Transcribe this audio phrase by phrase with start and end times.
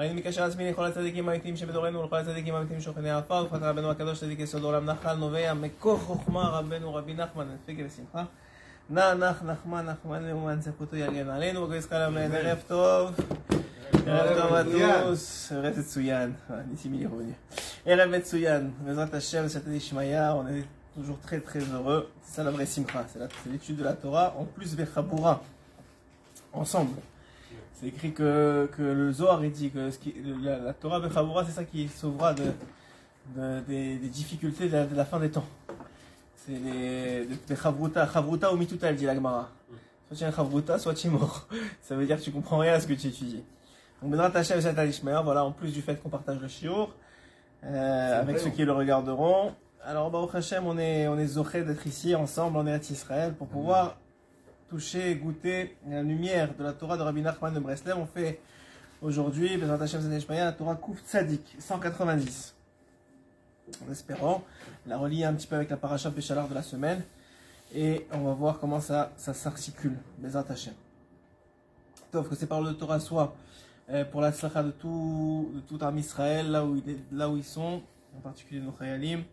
[0.00, 4.20] הריני מקשר עצמי לכל הצדיקים האמיתיים שבדורנו ולכל הצדיקים האמיתיים שוכני העפר ופחת רבנו הקדוש
[4.20, 8.24] צדיק יסוד עולם נחל נובע מקור חוכמה רבנו רבי נחמן נפגה בשמחה.
[8.90, 13.14] נע נח נחמן נחמן לאומן צפותו יגן עלינו וגויס קלם ערב טוב.
[14.06, 16.32] ערב טוב עטוס ערב מצוין.
[16.70, 17.32] ניסי מלירוני
[17.86, 18.70] ערב מצוין.
[18.84, 22.08] בעזרת השם on est toujours très très heureux.
[22.24, 25.40] c'est ça la vraie simcha c'est l'étude de la Torah en plus Vechaboura
[26.52, 27.00] ensemble
[27.74, 31.44] c'est écrit que, que le Zohar il dit que ce qui, la, la Torah Bechavura,
[31.44, 32.44] c'est ça qui sauvera de,
[33.36, 35.46] de- des, des difficultés de la, de la fin des temps.
[36.36, 39.50] C'est les de Chavruta, Chavruta ou Mituta, elle dit la Gemara.
[40.08, 41.46] Soit tu es un Chavruta, soit tu es mort.
[41.82, 43.44] Ça veut dire que tu comprends rien à ce que tu étudies.
[44.02, 46.94] Donc Bezrat Hashem et Shatal Ishmael, voilà, en plus du fait qu'on partage le shiur,
[47.64, 49.52] euh, avec ceux qui le regarderont.
[49.84, 53.96] Alors, Baruch Hashem, on est, on est d'être ici ensemble en Eretz Israël pour pouvoir
[54.70, 57.98] toucher, goûter la lumière de la Torah de Rabbi Nachman de Breslev.
[57.98, 58.40] On fait
[59.02, 62.54] aujourd'hui, la Torah Kouf Tzadik, 190.
[63.84, 64.44] En espérant
[64.86, 67.02] la relier un petit peu avec la paracha Péchalar de la semaine.
[67.74, 70.74] Et on va voir comment ça, ça s'articule, Bezrat Hashem.
[72.12, 73.34] Sauf que ces paroles de Torah soient
[73.90, 77.82] euh, pour la slacha de tout, de tout Israël, là où, là où ils sont,
[78.16, 79.24] en particulier nos Chayalim.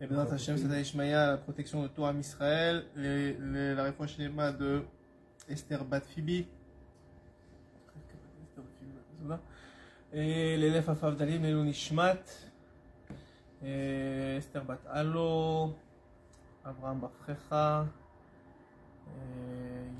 [0.00, 4.14] Et Bezrat Hashem, c'est Ishmaïa, la protection de tout Am Israël, les- les- la réponse
[4.14, 4.82] cinéma de
[5.48, 6.46] Esther Batfibi.
[10.12, 12.22] Et l'élève Afaf Dalim, Nelou Nishmat,
[13.62, 15.74] Esther Bat Allo,
[16.64, 17.86] Abraham Bafrecha,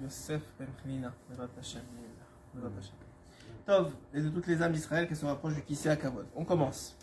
[0.03, 0.69] Yosef Ben
[1.59, 1.83] Hashem.
[2.55, 2.95] Bezrat Hashem.
[3.67, 6.27] Tov, et de toutes les âmes d'Israël qui se rapprochent du Kissé à Kavod.
[6.35, 6.97] On commence.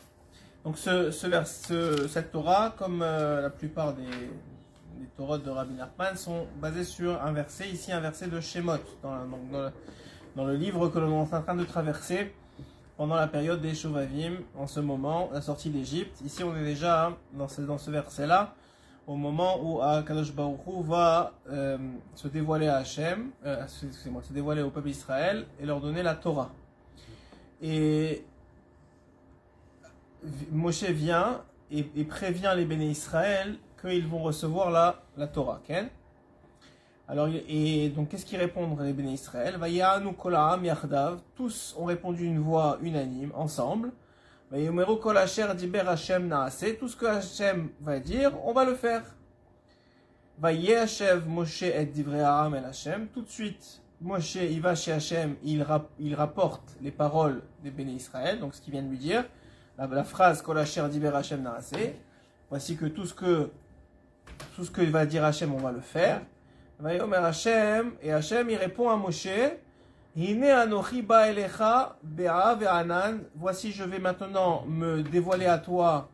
[0.67, 4.03] Donc cette Torah, comme euh, la plupart des,
[5.15, 9.15] Torahs de Rabbi Nachman, sont basées sur un verset, ici un verset de Shemot, dans,
[9.27, 9.71] donc
[10.35, 12.35] dans le, livre que l'on est en train de traverser
[12.97, 16.19] pendant la période des Shovavim, en ce moment, la sortie d'Égypte.
[16.25, 18.53] Ici on est déjà hein, dans ce, verset-là,
[19.07, 21.77] au moment où Akadosh Baruch va euh,
[22.13, 26.16] se dévoiler à Hachem, euh, excusez-moi, se dévoiler au peuple d'Israël et leur donner la
[26.16, 26.51] Torah.
[27.61, 28.25] Et
[30.51, 35.61] Moshe vient et, prévient les béné Israël qu'ils vont recevoir la, la Torah.
[37.09, 39.57] Alors, et donc, qu'est-ce qu'ils répondent les béné Israël?
[41.35, 43.91] Tous ont répondu une voix unanime, ensemble.
[44.51, 44.57] Tout
[46.88, 49.03] ce que Hashem va dire, on va le faire.
[51.27, 53.07] Moshe et.
[53.13, 54.91] Tout de suite, Moshe, il va chez
[55.63, 59.25] rap- il rapporte les paroles des béné Israël, donc ce qu'il vient de lui dire
[59.77, 61.93] la, la phrase Kol Asher Diber Hashem Naase.
[62.49, 63.49] Voici que tout ce que
[64.55, 66.21] tout ce que va dire Hashem, on va le faire.
[66.79, 69.27] Vayomer Hashem et Hashem il répond à Moshe.
[70.15, 73.19] Hine anochi ba ve'anan.
[73.35, 76.09] Voici je vais maintenant me dévoiler à toi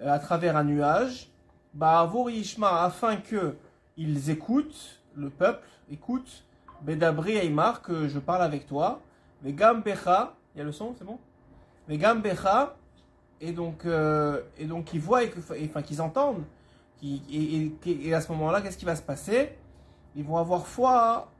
[0.00, 1.30] euh, à travers un nuage.
[1.74, 3.56] Ba'avur yishma afin que
[3.96, 6.44] ils écoutent le peuple écoute.
[6.82, 9.00] Bedabri Eimar que je parle avec toi.
[9.42, 10.34] Vegam becha.
[10.54, 11.18] Il y a le son, c'est bon?
[11.88, 12.20] Vegam
[13.42, 15.30] et donc euh, et donc ils voient et
[15.68, 16.44] enfin qu'ils entendent
[17.02, 19.50] et, à ce moment-là qu'est-ce qui va se passer?
[20.14, 21.30] Ils vont avoir foi.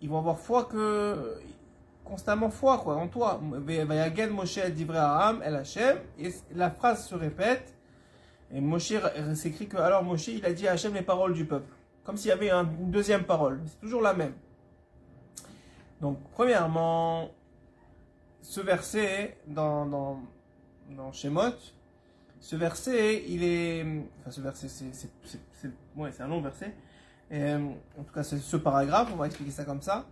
[0.00, 1.40] Ils vont avoir foi que
[2.04, 3.40] constamment foi quoi en toi.
[4.30, 4.58] Moshe
[4.94, 7.74] Aram el Hashem et la phrase se répète.
[8.52, 8.92] Et Moshe
[9.34, 11.72] s'écrit que alors Moshe il a dit à Hashem les paroles du peuple.
[12.04, 13.60] Comme s'il y avait un- une deuxième parole.
[13.66, 14.34] C'est toujours la même.
[16.00, 17.30] Donc premièrement
[18.40, 20.20] ce verset dans,
[20.90, 21.54] dans Shemot,
[22.40, 23.82] ce verset, il est.
[24.20, 26.74] Enfin, ce verset, c'est, c'est, un long verset.
[27.30, 27.58] Et, euh,
[27.98, 30.06] en tout cas, c'est ce paragraphe, on va expliquer ça comme ça.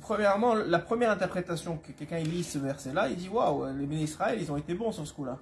[0.00, 4.38] Premièrement, la première interprétation que quelqu'un lit ce verset-là, il dit Waouh, les bénis Israël,
[4.40, 5.38] ils ont été bons sur ce coup-là.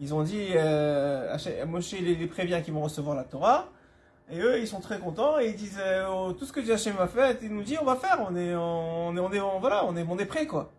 [0.00, 3.68] Ils ont dit euh, Hachem- Moshe il les prévient qu'ils vont recevoir la Torah.
[4.30, 6.96] Et eux, ils sont très contents et ils disent euh, Oh, tout ce que Hachem
[7.00, 9.84] a fait, il nous dit on va faire, on est, on est, on est, voilà,
[9.86, 10.70] on est, on est prêt quoi.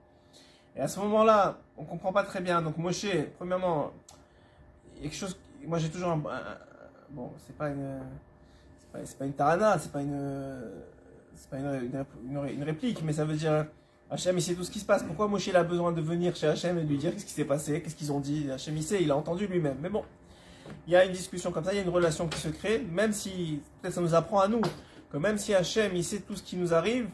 [0.80, 2.62] Et à ce moment-là, on comprend pas très bien.
[2.62, 3.06] Donc Moshe,
[3.38, 3.92] premièrement,
[4.96, 5.38] il y a quelque chose.
[5.68, 6.24] Moi, j'ai toujours un,
[7.10, 8.00] bon, c'est pas une,
[9.04, 10.62] c'est pas, une tarana, c'est pas une,
[11.52, 13.66] pas une, une, réplique, mais ça veut dire
[14.10, 15.04] Hachem, il sait tout ce qui se passe.
[15.04, 17.44] Pourquoi Moshe il a besoin de venir chez Hachem et lui dire qu'est-ce qui s'est
[17.44, 18.50] passé, qu'est-ce qu'ils ont dit?
[18.50, 19.80] Hachem, il sait, il a entendu lui-même.
[19.82, 20.06] Mais bon,
[20.88, 22.80] il y a une discussion comme ça, il y a une relation qui se crée,
[22.80, 24.62] même si peut-être ça nous apprend à nous
[25.12, 27.10] que même si Hachem il sait tout ce qui nous arrive,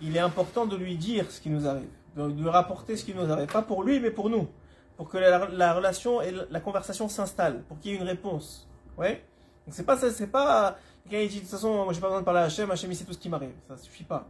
[0.00, 3.30] il est important de lui dire ce qui nous arrive, de, rapporter ce qui nous
[3.30, 4.48] arrive, pas pour lui mais pour nous,
[4.96, 8.68] pour que la, la relation et la conversation s'installe, pour qu'il y ait une réponse.
[8.96, 9.22] Ouais.
[9.66, 10.76] Donc c'est pas c'est pas
[11.08, 12.90] quelqu'un qui dit de toute façon moi j'ai pas besoin de parler à Hachem, Hachem
[12.90, 14.26] il sait tout ce qui m'arrive, ça suffit pas.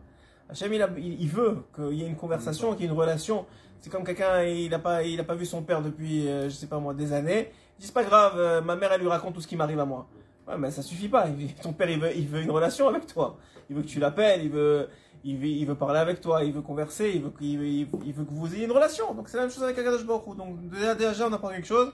[0.51, 3.45] Hachem, il, a- il- veut qu'il y ait une conversation, qu'il y ait une relation.
[3.81, 6.67] C'est comme quelqu'un, il n'a pas, a pas vu son père depuis, euh, je sais
[6.67, 7.51] pas moi, des années.
[7.79, 9.79] Il dit, c'est pas grave, euh, ma mère, elle lui raconte tout ce qui m'arrive
[9.79, 10.09] à moi.
[10.49, 11.27] Ouais, mais ça suffit pas.
[11.63, 13.37] Ton père, il veut, il veut une relation avec toi.
[13.69, 14.89] Il veut que tu l'appelles, il veut,
[15.25, 18.31] il veut, parler avec toi, il veut converser, il veut, il veut, il veut que
[18.31, 19.15] vous ayez une relation.
[19.15, 20.37] Donc c'est la même chose avec Akadosh Baruch.
[20.37, 21.93] Donc déjà, déjà, on apprend quelque chose.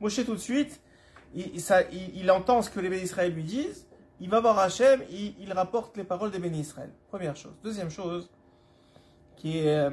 [0.00, 0.80] Moshe tout de suite,
[1.34, 3.86] il, entend ce que les bénis Israël lui disent.
[4.20, 6.90] Il va voir Hachem, il, il rapporte les paroles des bénis Israël.
[7.08, 7.52] Première chose.
[7.62, 8.30] Deuxième chose,
[9.36, 9.90] qui est, euh,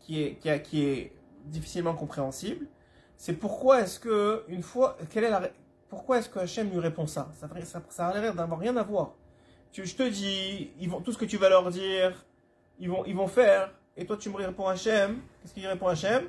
[0.00, 1.12] qui est, qui est
[1.44, 2.66] difficilement compréhensible,
[3.16, 5.50] c'est pourquoi est-ce que, une fois, quelle est la,
[5.90, 7.28] pourquoi est-ce que Hachem lui répond ça?
[7.34, 9.14] Ça, ça, ça d'avoir rien à voir.
[9.72, 12.24] Je te dis, ils vont, tout ce que tu vas leur dire,
[12.80, 15.20] ils vont, ils vont faire, et toi tu me réponds Hachem.
[15.40, 16.24] Qu'est-ce qu'il répond Hachem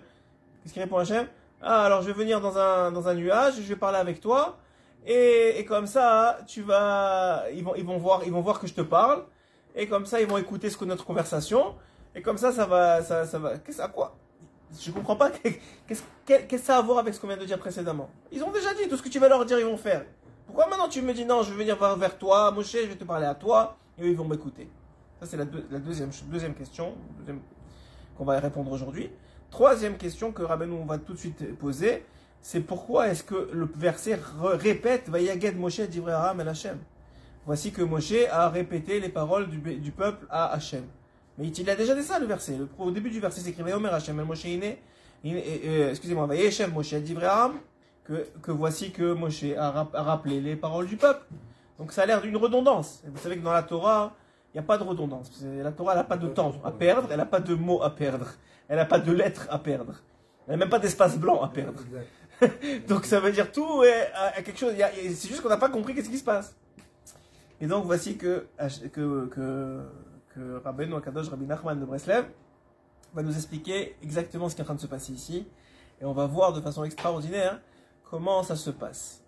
[0.62, 1.28] Qu'est-ce qu'il répond Hachem
[1.62, 4.58] Ah, alors je vais venir dans un, nuage, je vais parler avec toi,
[5.06, 9.26] et, comme ça, tu vas, ils vont, voir, ils vont voir que je te parle,
[9.76, 11.76] et comme ça, ils vont écouter ce que notre conversation,
[12.14, 13.58] et comme ça, ça va, ça, ça va.
[13.58, 14.16] Qu'est-ce à quoi?
[14.80, 15.32] Je comprends pas.
[15.88, 16.04] Qu'est-ce
[16.46, 18.10] que ça à voir avec ce qu'on vient de dire précédemment?
[18.32, 20.06] Ils ont déjà dit tout ce que tu vas leur dire, ils vont faire.
[20.54, 23.06] Pourquoi maintenant tu me dis non, je vais venir vers, toi, Moshe, je vais te
[23.06, 24.68] parler à toi, et eux ils vont m'écouter?
[25.22, 26.94] Ça c'est la, deux- la deuxième, deuxième question
[28.18, 29.10] qu'on va répondre aujourd'hui.
[29.50, 32.04] Troisième question que Rabbeinu va tout de suite poser,
[32.42, 36.80] c'est pourquoi est-ce que le verset répète Vayaged Moshe divrei Aram el Hashem
[37.46, 40.84] Voici que Moshe a répété les paroles du, peuple à Hachem.
[41.38, 42.58] Mais il a déjà dit ça le verset.
[42.58, 47.28] Le- au début du verset, c'est écrit Vayomer el Moshe euh, Excusez-moi, Vayeshem Moshe divrei
[47.28, 47.54] Aram
[48.12, 51.26] que, que voici que Moshe a, rap- a rappelé les paroles du peuple.
[51.80, 53.02] Donc ça a l'air d'une redondance.
[53.06, 54.14] Et vous savez que dans la Torah,
[54.54, 55.32] il n'y a pas de redondance.
[55.44, 57.90] La Torah, elle n'a pas de temps à perdre, elle n'a pas de mots à
[57.90, 58.28] perdre,
[58.68, 60.02] elle n'a pas de lettres à perdre,
[60.48, 61.82] elle n'a même pas d'espace blanc à perdre.
[62.88, 63.84] Donc ça veut dire tout
[64.16, 64.74] à quelque chose.
[64.74, 66.56] et C'est juste qu'on n'a pas compris qu'est-ce qui se passe.
[67.60, 68.48] Et donc voici que
[68.92, 69.80] que que,
[70.34, 72.26] que Rabbeinu Akadosh, Rabbi Nachman de Breslev,
[73.14, 75.48] va nous expliquer exactement ce qui est en train de se passer ici.
[76.02, 77.60] Et on va voir de façon extraordinaire
[78.12, 79.24] comment ça se passe.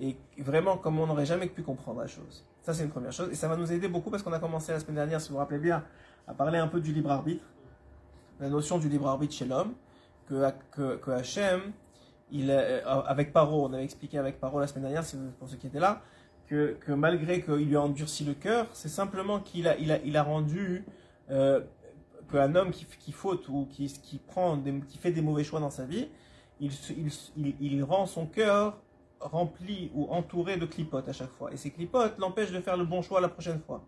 [0.00, 2.46] Et vraiment comment on n'aurait jamais pu comprendre la chose.
[2.62, 3.28] Ça c'est une première chose.
[3.30, 5.34] Et ça va nous aider beaucoup parce qu'on a commencé la semaine dernière, si vous
[5.34, 5.84] vous rappelez bien,
[6.26, 7.44] à parler un peu du libre arbitre.
[8.38, 9.74] La notion du libre arbitre chez l'homme.
[10.26, 11.72] Que, que, que Hachem,
[12.32, 15.02] euh, avec Paro, on avait expliqué avec Paro la semaine dernière,
[15.40, 16.02] pour ceux qui étaient là,
[16.46, 19.98] que, que malgré qu'il lui a endurci le cœur, c'est simplement qu'il a, il a,
[20.04, 20.84] il a rendu
[21.32, 21.60] euh,
[22.30, 24.56] qu'un homme qui, qui faute ou qui, qui, prend
[24.88, 26.08] qui fait des mauvais choix dans sa vie,
[26.60, 28.78] il, rend son cœur
[29.20, 31.52] rempli ou entouré de clipotes à chaque fois.
[31.52, 33.82] Et ces clipotes l'empêchent de faire le bon choix la prochaine fois.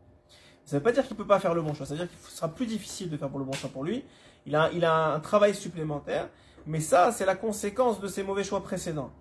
[0.64, 2.00] Ça ne veut pas dire qu'il ne peut pas faire le bon choix, ça veut
[2.00, 4.04] dire qu'il sera plus difficile de faire le bon choix pour lui.
[4.46, 6.28] Il a, un travail supplémentaire,
[6.66, 9.12] mais ça, c'est la conséquence de ses mauvais choix précédents.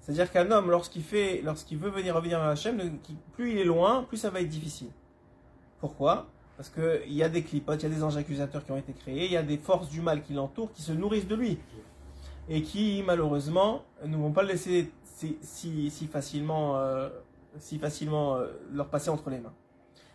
[0.00, 2.98] C'est-à-dire qu'un homme, lorsqu'il fait, lorsqu'il veut venir revenir à Hachem,
[3.32, 4.90] plus il est loin, plus ça va être difficile.
[5.80, 6.28] Pourquoi?
[6.56, 8.92] Parce qu'il y a des clipotes, il y a des anges accusateurs qui ont été
[8.92, 11.58] créés, il y a des forces du mal qui l'entourent, qui se nourrissent de lui.
[12.48, 17.08] Et qui, malheureusement, ne vont pas le laisser si, si, si facilement, euh,
[17.80, 19.54] facilement euh, leur passer entre les mains.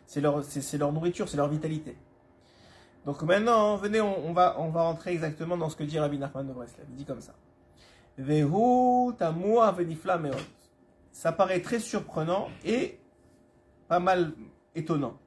[0.06, 1.98] C'est leur, c'est, leur nourriture, c'est leur vitalité.
[3.06, 6.48] Donc maintenant, venez, on, va, on va rentrer exactement dans ce que dit Rabbi Nachman
[6.48, 6.86] de Breslev.
[6.90, 7.34] Il dit comme ça.
[11.12, 13.00] Ça paraît très surprenant et
[13.88, 14.34] pas mal
[14.76, 15.18] étonnant.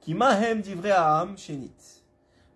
[0.00, 2.02] Qui mahem divrei Aham shenit.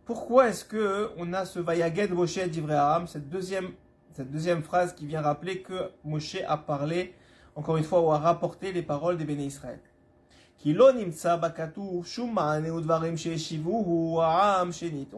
[0.04, 3.72] Pourquoi est-ce que on a ce vayaged Moshe divrei Aham, cette deuxième,
[4.16, 7.14] cette deuxième phrase qui vient rappeler que Moshe a parlé,
[7.54, 9.78] encore une fois, ou a rapporté les paroles des béné Israël.
[10.64, 10.70] On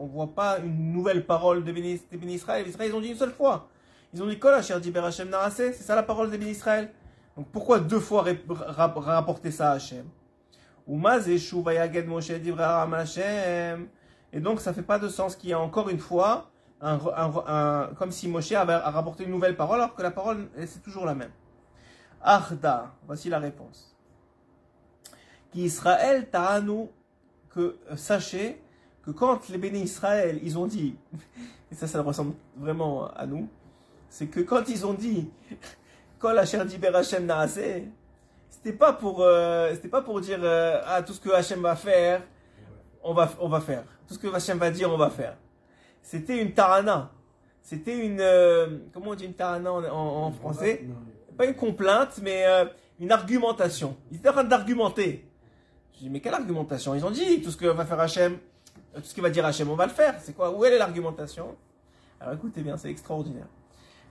[0.05, 2.65] voit pas une nouvelle parole des béné Israël.
[2.65, 3.69] Les Israël, ils ont dit une seule fois.
[4.13, 5.33] Ils ont dit Kol asher diber Hashem.
[5.49, 6.91] C'est ça la parole des béné Israël.
[7.37, 10.03] Donc pourquoi deux fois rapporter ça à Hashem.
[14.33, 16.48] Et donc ça fait pas de sens qu'il y a encore une fois
[16.79, 21.05] comme si Moshe avait a rapporté une nouvelle parole alors que la parole c'est toujours
[21.05, 21.31] la même.
[22.21, 23.95] Arda, voici la réponse.
[25.51, 26.87] Qu'Israël ta'anu,
[27.49, 28.61] que euh, sachez
[29.03, 30.95] que quand les bénis Israël, ils ont dit,
[31.71, 33.49] et ça, ça ressemble vraiment à nous,
[34.09, 35.29] c'est que quand ils ont dit,
[36.19, 37.87] Kol Asher Diber Hashem Naaseh,
[38.49, 41.75] c'était pas pour, euh, c'était pas pour dire, euh, ah, tout ce que Hashem va
[41.75, 42.21] faire,
[43.01, 43.83] on va, on va faire.
[44.07, 45.37] Tout ce que Hashem va dire, on va faire.
[46.09, 47.11] C'était une tarana.
[47.61, 50.83] C'était une, euh, comment on dit une tarana en, en- en français?
[51.37, 52.65] Pas une complainte, mais euh,
[52.99, 53.95] une argumentation.
[54.09, 55.29] Ils étaient en train d'argumenter.
[55.93, 56.95] Je dis, mais quelle argumentation?
[56.95, 58.39] Ils ont dit, tout ce que va faire Hachem,
[58.95, 60.15] euh, tout ce que va dire Hachem, on va le faire.
[60.19, 60.49] C'est quoi?
[60.51, 61.55] Où est l'argumentation?
[62.19, 63.45] Alors écoutez bien, c'est extraordinaire.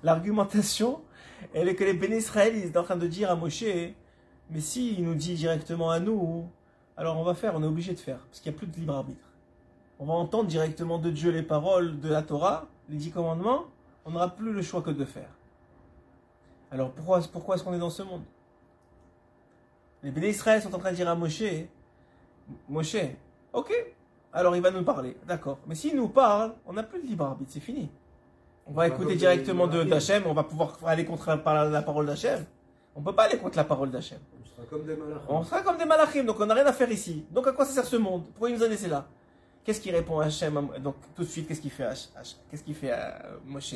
[0.05, 1.00] L'argumentation,
[1.52, 3.64] elle est que les Israël, ils étaient en train de dire à Moshe,
[4.50, 6.49] mais si il nous dit directement à nous,
[6.97, 8.76] alors on va faire, on est obligé de faire, parce qu'il n'y a plus de
[8.76, 9.27] libre arbitre.
[9.99, 13.64] On va entendre directement de Dieu les paroles de la Torah, les dix commandements,
[14.05, 15.28] on n'aura plus le choix que de faire.
[16.71, 18.23] Alors pourquoi, pourquoi est-ce qu'on est dans ce monde?
[20.02, 21.43] Les bénis Israël sont en train de dire à Moshe,
[22.69, 22.97] Moshe,
[23.52, 23.73] ok,
[24.33, 25.59] alors il va nous parler, d'accord.
[25.67, 27.90] Mais s'il nous parle, on n'a plus de libre arbitre, c'est fini.
[28.67, 31.38] On va écouter directement de d'Hachem, on va pouvoir aller contre la,
[31.83, 32.45] parole d'Hachem.
[32.95, 34.19] On ne peut pas aller contre la parole d'Hachem.
[34.38, 35.26] On sera comme des malachim.
[35.28, 37.25] On sera comme des malachim, donc on n'a rien à faire ici.
[37.31, 38.25] Donc à quoi ça sert ce monde?
[38.26, 39.07] Pourquoi il nous a laissé là?
[39.68, 40.70] Qu'est-ce qu'il répond à Hachem?
[40.82, 41.90] Donc tout de suite, qu'est-ce qu'il fait
[42.50, 43.75] Qu'est-ce qu'il fait à Moshe?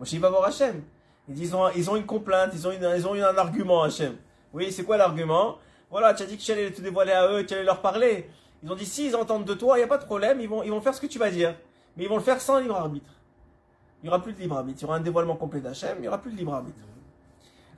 [0.00, 0.82] Moshe, il va voir Hachem.
[1.28, 4.16] Ils, disent, ils ont une complainte, ils ont, une, ils ont un argument, Hachem.
[4.52, 5.58] Oui, c'est quoi l'argument?
[5.88, 8.28] Voilà, tu as dit que tu allais te dévoiler à eux, tu allais leur parler.
[8.64, 10.64] Ils ont dit, s'ils entendent de toi, il n'y a pas de problème, ils vont,
[10.64, 11.54] ils vont faire ce que tu vas dire.
[11.96, 13.12] Mais ils vont le faire sans libre arbitre.
[14.02, 14.80] Il n'y aura plus de libre arbitre.
[14.80, 16.80] Il y aura un dévoilement complet d'Hachem, il n'y aura plus de libre arbitre.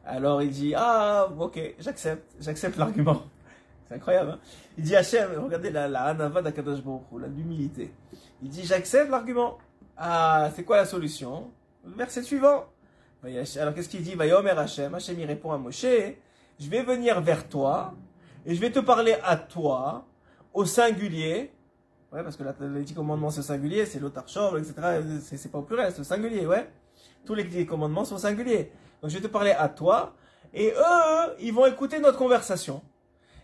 [0.06, 3.24] Alors il dit, ah, ok, j'accepte, j'accepte l'argument.
[3.88, 4.30] C'est incroyable.
[4.32, 4.38] Hein
[4.78, 6.80] il dit Hachem, regardez la, la Hanava d'Akadosh
[7.20, 7.92] la l'humilité.
[8.42, 9.58] Il dit, j'accepte l'argument.
[9.96, 11.50] Ah, c'est quoi la solution?
[11.84, 12.66] Verset suivant.
[13.24, 14.14] Alors qu'est-ce qu'il dit?
[14.14, 14.94] Vayomer Hachem.
[14.94, 15.86] Hachem il répond à Moshe,
[16.58, 17.94] je vais venir vers toi
[18.44, 20.06] et je vais te parler à toi
[20.52, 21.52] au singulier.
[22.12, 24.74] Ouais, parce que les dix commandements c'est singulier, c'est l'autarchov, etc.
[25.20, 26.70] C'est pas au pluriel, c'est au singulier, ouais.
[27.24, 28.70] Tous les dix commandements sont singuliers.
[29.02, 30.14] Donc je vais te parler à toi
[30.54, 32.80] et eux, ils vont écouter notre conversation.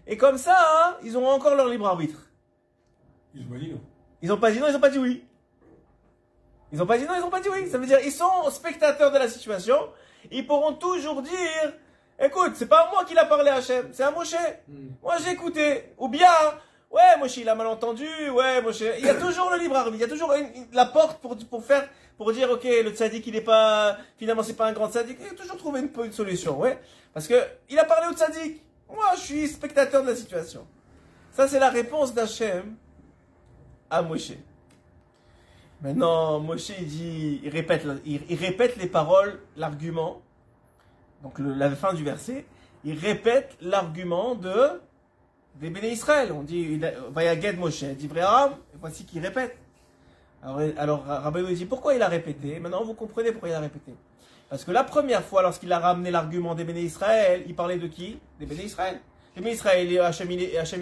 [0.06, 2.18] Et comme ça, hein, ils auront encore leur libre arbitre.
[3.34, 3.80] Ils ont pas dit non.
[4.20, 5.24] Ils ont pas dit non, ils ont pas dit oui.
[6.72, 7.68] Ils ont pas dit non, ils ont pas dit oui.
[7.70, 9.76] Ça veut dire ils sont spectateurs de la situation.
[10.30, 11.72] Ils pourront toujours dire,
[12.20, 14.36] écoute, c'est pas moi qui l'a parlé à Hachem, c'est à Moshe.
[14.68, 14.90] Hmm.
[15.02, 15.94] Moi j'ai écouté.
[15.98, 16.30] Ou bien,
[16.90, 18.82] ouais, Moshe il a mal entendu, ouais, Moshe.
[18.98, 20.32] Il y a toujours le libre arbitre, il y a toujours
[20.72, 24.56] la porte pour, pour faire, pour dire, ok, le tzaddik il est pas, finalement c'est
[24.56, 25.18] pas un grand tzaddik.
[25.20, 26.78] Il a toujours trouvé une, une solution, ouais.
[27.12, 27.34] Parce que
[27.68, 28.62] il a parlé au tzaddik.
[28.88, 30.66] Moi je suis spectateur de la situation.
[31.32, 32.76] Ça c'est la réponse d'Hachem
[33.90, 34.32] à Moshe.
[35.82, 40.22] Maintenant, Moshe, il dit, il répète, il, répète les paroles, l'argument.
[41.22, 42.46] Donc, la fin du verset.
[42.84, 44.80] Il répète l'argument de,
[45.56, 46.30] des béné Israël.
[46.32, 49.56] On dit, Vayaged Moshe, dit Abraham, voici qu'il répète.
[50.42, 52.58] Alors, Rabbi nous dit, pourquoi il a répété?
[52.58, 53.94] Maintenant, vous comprenez pourquoi il a répété.
[54.50, 57.86] Parce que la première fois, lorsqu'il a ramené l'argument des béné Israël, il parlait de
[57.86, 58.18] qui?
[58.38, 59.00] Des béné Israël.
[59.36, 60.30] Les béné Israël, Hachem,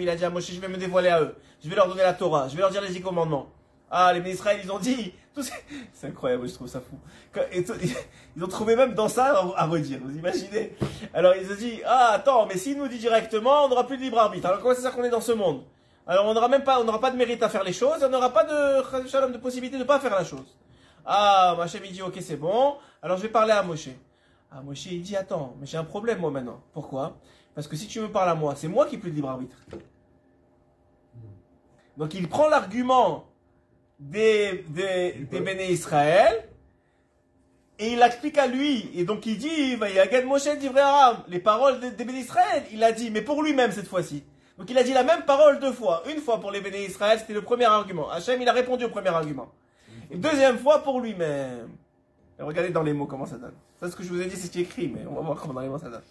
[0.01, 1.35] il a dit à Moshe, je vais me dévoiler à eux.
[1.63, 2.47] Je vais leur donner la Torah.
[2.47, 3.47] Je vais leur dire les dix commandements.
[3.89, 5.13] Ah, les Israël, ils ont dit.
[5.93, 6.97] C'est incroyable, je trouve ça fou.
[8.35, 10.75] Ils ont trouvé même dans ça à redire, vous imaginez?
[11.13, 14.01] Alors ils ont dit, ah attends, mais s'il nous dit directement, on n'aura plus de
[14.01, 14.47] libre arbitre.
[14.47, 15.63] Alors comment c'est ça qu'on est dans ce monde?
[16.07, 18.09] Alors on n'aura même pas, on n'aura pas de mérite à faire les choses, on
[18.09, 20.57] n'aura pas de, possibilité de ne pas faire la chose.
[21.05, 23.89] Ah, Moshe il dit, ok c'est bon, alors je vais parler à Moshe.
[24.51, 26.61] Ah, Moshe il dit, attends, mais j'ai un problème moi maintenant.
[26.73, 27.17] Pourquoi?
[27.53, 29.29] Parce que si tu me parles à moi, c'est moi qui ai plus de libre
[29.29, 29.57] arbitre.
[31.97, 33.25] Donc il prend l'argument
[33.99, 36.47] des, des, des Béné Israël,
[37.77, 41.91] et il l'explique à lui, et donc il dit, Yagad Moshe Aram, les paroles des,
[41.91, 44.23] des Béné Israël, il a dit, mais pour lui-même cette fois-ci.
[44.61, 46.03] Donc il a dit la même parole deux fois.
[46.07, 48.11] Une fois pour les Béné Israël, c'était le premier argument.
[48.11, 49.49] Hachem, il a répondu au premier argument.
[50.11, 51.67] Et deuxième fois pour lui-même.
[52.37, 53.55] Regardez dans les mots comment ça donne.
[53.79, 55.21] Ça, ce que je vous ai dit, c'est ce qui est écrit, mais on va
[55.21, 56.03] voir comment ça donne.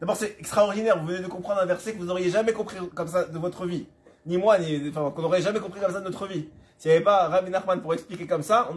[0.00, 0.98] D'abord, c'est extraordinaire.
[0.98, 3.66] Vous venez de comprendre un verset que vous n'auriez jamais compris comme ça de votre
[3.66, 3.86] vie.
[4.24, 6.48] Ni moi, ni, enfin, qu'on n'aurait jamais compris comme ça de notre vie.
[6.78, 8.70] S'il n'y avait pas Rabbi Nachman pour expliquer comme ça,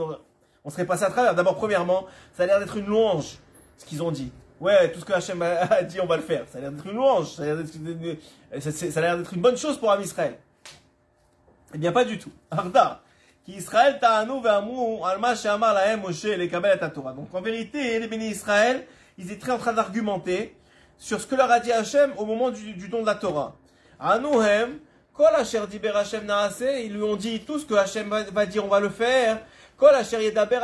[0.65, 1.33] on serait passé à travers.
[1.33, 3.37] D'abord, premièrement, ça a l'air d'être une louange,
[3.77, 4.33] ce qu'ils ont dit.
[4.63, 6.45] Ouais, tout ce que Hachem a dit, on va le faire.
[6.49, 7.57] Ça a l'air d'être une louange, ça a l'air
[9.17, 10.37] d'être une bonne chose pour un Israël.
[11.73, 12.31] Eh bien, pas du tout.
[12.51, 13.01] Arda.
[13.43, 15.33] Qui Israël alma
[15.97, 17.11] Moshe les Torah.
[17.11, 20.55] Donc en vérité, les bénis Israël, ils étaient en train d'argumenter
[20.97, 23.57] sur ce que leur a dit Hachem au moment du, don de la Torah.
[23.99, 24.79] Anouhem,
[25.13, 28.63] Kol Asher Diber Hashem Naase, ils lui ont dit tout ce que Hashem va, dire,
[28.63, 29.41] on va le faire.
[29.91, 30.59] La chérie d'Aber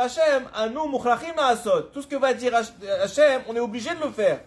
[0.54, 0.98] à nous,
[1.38, 1.82] à Asot.
[1.92, 4.40] Tout ce que va dire Hashem, on est obligé de le faire.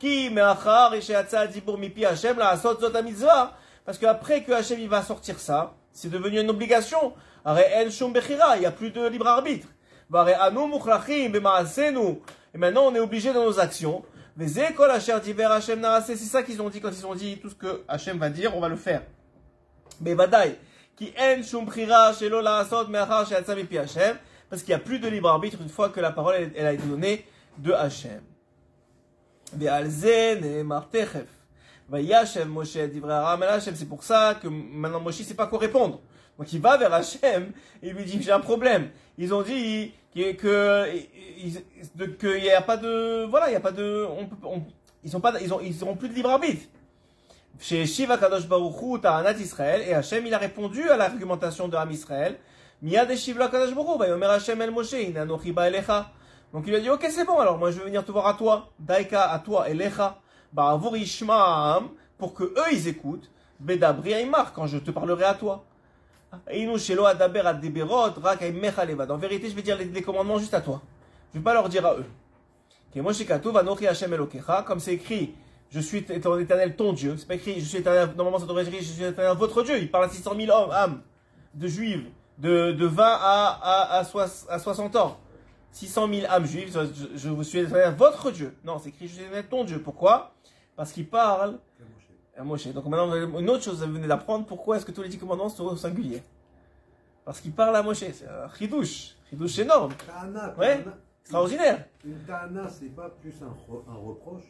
[0.00, 3.54] Qui, mais Achar, et Shehatsa dit pour Mipi Hashem, la Asot, Zot, à
[3.84, 7.14] Parce que après que Hashem va sortir ça, c'est devenu une obligation.
[7.46, 7.52] Il
[8.58, 9.68] n'y a plus de libre arbitre.
[12.54, 14.04] Et maintenant, on est obligé dans nos actions.
[14.36, 17.14] Mais Zéko, la chérie d'Aber Hashem, à C'est ça qu'ils ont dit quand ils ont
[17.14, 19.02] dit tout ce que Hashem va dire, on va le faire.
[20.00, 20.56] Mais il
[20.96, 24.16] qui en shum chez Lola Asot Meachar chez Pi Hashem,
[24.48, 26.72] parce qu'il n'y a plus de libre arbitre une fois que la parole elle, a
[26.72, 27.26] été donnée
[27.58, 28.22] de Hashem.
[33.74, 36.00] C'est pour ça que maintenant Moshe ne sait pas quoi répondre.
[36.38, 38.90] Donc il va vers Hachem et il lui dit j'ai un problème.
[39.18, 40.90] Ils ont dit que
[42.18, 44.62] qu'il n'y a pas de voilà il y a pas de on, on,
[45.04, 46.66] ils n'ont pas ils ont ils auront plus de libre arbitre.
[47.58, 51.90] Chez Shiva Kadosh Baruchu Ta'anat Israël, et Hachem il a répondu à l'argumentation de Ham
[51.90, 52.36] Israël.
[52.82, 56.10] Miyad et Shiva Kadosh Baruchu, Vayomer Hachem El Moshe, Inanochi Elecha.
[56.52, 58.34] Donc il a dit, ok c'est bon alors, moi je vais venir te voir à
[58.34, 60.18] toi, Daika à toi, Elecha,
[60.52, 65.64] Ba'avur Ishmaam, pour que eux ils écoutent, Bedabri Aymar, quand je te parlerai à toi.
[66.32, 66.38] En
[69.16, 70.82] vérité, je vais dire les, les commandements juste à toi.
[71.32, 72.04] Je vais pas leur dire à eux.
[74.66, 75.34] Comme c'est écrit,
[75.76, 77.16] je suis ton éternel ton Dieu.
[77.18, 79.62] C'est pas écrit, je suis éternel, normalement ça devrait être écrit, je suis éternel votre
[79.62, 79.78] Dieu.
[79.78, 81.02] Il parle à 600 000 hommes, âmes,
[81.52, 82.06] de juifs,
[82.38, 85.18] de, de 20 à, à, à, à 60 ans.
[85.72, 88.56] 600 000 âmes juives, je, je vous suis éternel votre Dieu.
[88.64, 89.82] Non, c'est écrit, je suis éternel ton Dieu.
[89.82, 90.32] Pourquoi?
[90.76, 91.58] Parce qu'il parle
[92.34, 92.68] à Moshe.
[92.68, 95.50] Donc maintenant, une autre chose, vous venez d'apprendre, pourquoi est-ce que tous les dix commandements
[95.50, 96.22] sont au singulier?
[97.26, 97.98] Parce qu'il parle à Moshe.
[97.98, 99.14] C'est un chidouche.
[99.28, 99.92] Chidouche énorme.
[100.56, 100.82] Ouais.
[101.20, 101.84] Extraordinaire.
[102.02, 104.44] Une ta'ana, c'est pas plus un reproche?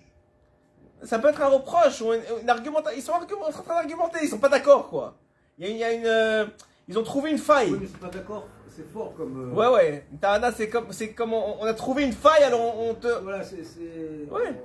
[1.02, 2.96] Ça peut être un reproche ou une, une argumentation.
[2.98, 5.14] Ils sont argument- en train d'argumenter, ils sont pas d'accord, quoi.
[5.58, 6.06] Il y a, il y a une.
[6.06, 6.46] euh,
[6.88, 7.70] ils ont trouvé une faille.
[7.72, 9.50] Oui, mais c'est pas d'accord, c'est fort comme.
[9.52, 10.06] euh, Ouais, ouais.
[10.20, 13.08] Tahana, c'est comme, c'est comme on, on a trouvé une faille, alors on, on te.
[13.22, 13.56] Voilà, c'est.
[14.30, 14.62] Ouais.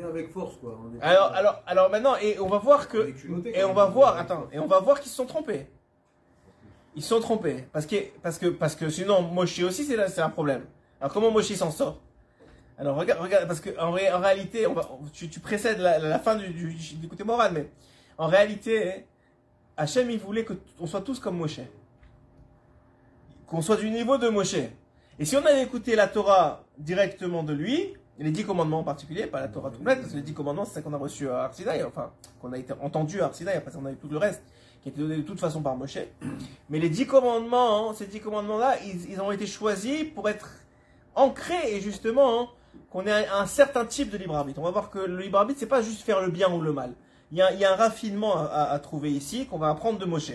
[0.00, 0.78] On avec force, quoi.
[0.80, 3.12] On est- Alors, alors, alors maintenant, et on va voir que.
[3.52, 5.66] Et on va voir, attends, et on va voir qu'ils se sont trompés.
[6.94, 7.64] Ils se sont trompés.
[7.72, 10.66] Parce que, parce que, parce que sinon, Moshe aussi, c'est un problème.
[11.00, 12.00] Alors, comment Moshe s'en sort?
[12.78, 14.66] Alors, regarde, regarde, parce que, en, ré- en réalité,
[15.12, 17.68] tu, précèdes la, fin du, du, côté moral, mais
[18.16, 19.04] en réalité,
[19.76, 21.60] Hachem, il voulait qu'on soit tous comme Moshe.
[23.48, 24.56] Qu'on soit du niveau de Moshe.
[25.18, 29.26] Et si on avait écouté la Torah directement de lui, les dix commandements en particulier,
[29.26, 31.44] pas la Torah complète, parce que les dix commandements, c'est ça qu'on a reçu à
[31.44, 34.42] Arsinaï, enfin, qu'on a été entendu à Arsinaï, après on a eu tout le reste,
[34.82, 35.98] qui a été donné de toute façon par Moshe.
[36.70, 40.50] Mais les dix commandements, hein, ces dix commandements-là, ils, ils ont été choisis pour être
[41.16, 42.48] ancrés, et justement, hein,
[42.90, 44.60] qu'on ait un, certain type de libre arbitre.
[44.60, 46.72] On va voir que le libre arbitre, c'est pas juste faire le bien ou le
[46.72, 46.94] mal.
[47.30, 50.06] Il y a, il y a un raffinement à, trouver ici, qu'on va apprendre de
[50.06, 50.32] Moshe.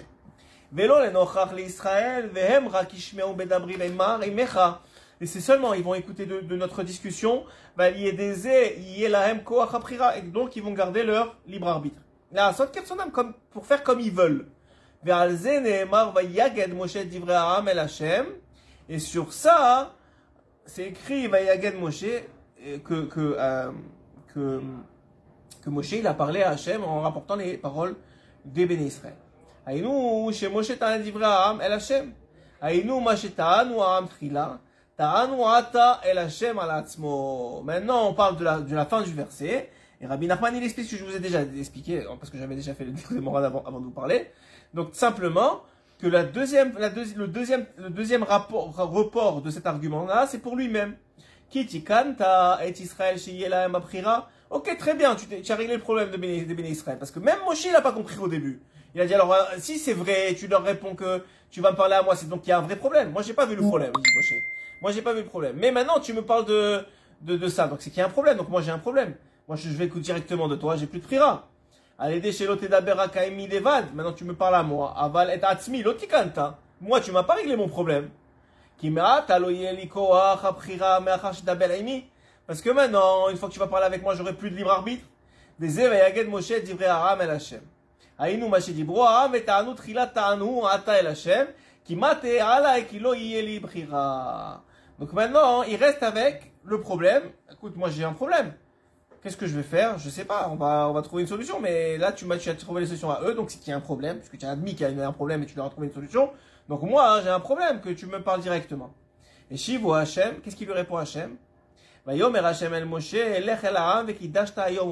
[5.22, 7.44] Et c'est seulement, ils vont écouter de, notre discussion,
[7.78, 10.18] aprira.
[10.18, 12.02] Et donc, ils vont garder leur libre arbitre.
[13.12, 14.48] Comme, pour faire comme ils veulent.
[18.90, 19.94] Et sur ça,
[20.67, 23.71] c'est écrit vayaged Moshe, euh, que, que, euh,
[24.35, 24.61] que,
[25.63, 27.97] que Moshe, il a parlé à Hachem en rapportant les paroles
[28.45, 29.17] des bénis Israël.
[29.69, 32.11] היינו שמשה טען את דברי העם אל השם.
[32.61, 34.55] היינו מה שטענו העם תחילה,
[34.97, 37.63] טענו עתה אל השם על עצמו.
[37.67, 39.71] Maintenant, on parle de la, de la fin du verset.
[40.01, 42.55] Et Rabbi Nachman, il explique ce que je vous ai déjà expliqué, parce que j'avais
[42.55, 44.31] déjà fait le discours de morale avant, avant de vous parler.
[44.73, 45.63] Donc, simplement,
[46.04, 50.40] que la deuxième, la deuxi- le deuxième, le deuxième rapport, report de cet argument-là, c'est
[50.40, 50.98] pour lui-même.
[51.50, 53.18] Kiti kanta et Israël.
[54.50, 57.00] Ok, très bien, tu, as réglé le problème de Béné, de Béné Israël.
[57.00, 58.62] Parce que même Moshe, il n'a pas compris au début.
[58.94, 61.78] Il a dit alors, euh, si c'est vrai, tu leur réponds que tu vas me
[61.78, 63.12] parler à moi, c'est donc qu'il y a un vrai problème.
[63.14, 64.42] Moi, j'ai pas vu le problème, il dit Moshe.
[64.82, 65.56] Moi, j'ai pas vu le problème.
[65.58, 66.84] Mais maintenant, tu me parles de,
[67.22, 67.68] de, de ça.
[67.68, 68.36] Donc, c'est qu'il y a un problème.
[68.38, 69.16] Donc, moi, j'ai un problème.
[69.48, 71.48] Moi, je, je vais écouter directement de toi, j'ai plus de prira.
[73.94, 74.94] Maintenant, tu me parles à moi.
[74.98, 76.44] Aval et atzmi, l'otikanta.
[76.44, 76.56] Hein.
[76.82, 78.10] Moi, tu m'as pas réglé mon problème.
[78.98, 79.36] Ah, ah,
[82.46, 84.72] Parce que maintenant, une fois que tu vas parler avec moi, j'aurai plus de libre
[84.72, 85.06] arbitre.
[85.60, 87.62] Des éveillagés de Moshe, d'ivré Aram et Hachem.
[88.20, 91.48] Aïnou, Maché, d'ivré Aram et Tahanou, Trila, Tahanou, Ata et Hachem.
[91.86, 97.24] Qui mate, Ala et Kilo, Yéli, Donc maintenant, il reste avec le problème.
[97.50, 98.54] Écoute, moi, j'ai un problème.
[99.24, 99.98] Qu'est-ce que je vais faire?
[99.98, 100.50] Je sais pas.
[100.52, 101.60] On va, on va trouver une solution.
[101.62, 103.34] Mais là, tu tu as trouvé les solutions à eux.
[103.34, 104.18] Donc c'est qu'il y a un problème.
[104.18, 105.94] Puisque tu as admis qu'il y a un problème et tu leur as trouvé une
[105.94, 106.32] solution.
[106.68, 108.94] Donc moi, j'ai un problème que tu me parles directement.
[109.50, 110.98] Et Shivu Hashem, qu'est-ce qu'il lui répond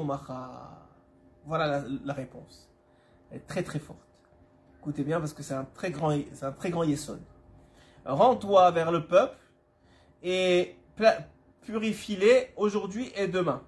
[0.00, 0.88] umachar.
[1.44, 2.70] Voilà la, la réponse.
[3.30, 3.98] Elle est très très forte.
[4.80, 7.20] Écoutez bien parce que c'est un très grand, c'est un très grand yesod.
[8.04, 9.36] Rends-toi vers le peuple
[10.22, 10.76] et
[11.62, 13.62] purifie-les aujourd'hui et demain.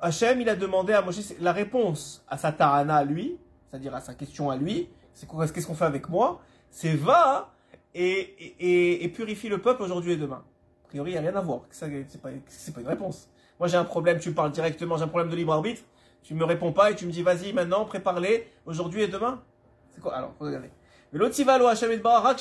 [0.00, 3.36] Hachem, il a demandé à Moshe la réponse à sa tarana à lui,
[3.68, 6.40] c'est-à-dire à sa question à lui, c'est qu'est-ce qu'on fait avec moi
[6.70, 7.52] C'est va
[7.94, 10.44] et, et, purifie le peuple aujourd'hui et demain.
[10.84, 11.62] A priori, il n'y a rien à voir.
[11.70, 13.28] C'est pas, pas une réponse.
[13.58, 15.82] Moi, j'ai un problème, tu me parles directement, j'ai un problème de libre arbitre.
[16.22, 19.42] Tu me réponds pas et tu me dis vas-y maintenant, prépare-les aujourd'hui et demain.
[19.90, 20.14] C'est quoi?
[20.14, 20.70] Alors, faut regarder.
[21.12, 22.38] Mais l'autre il va lo Hachem et Barak.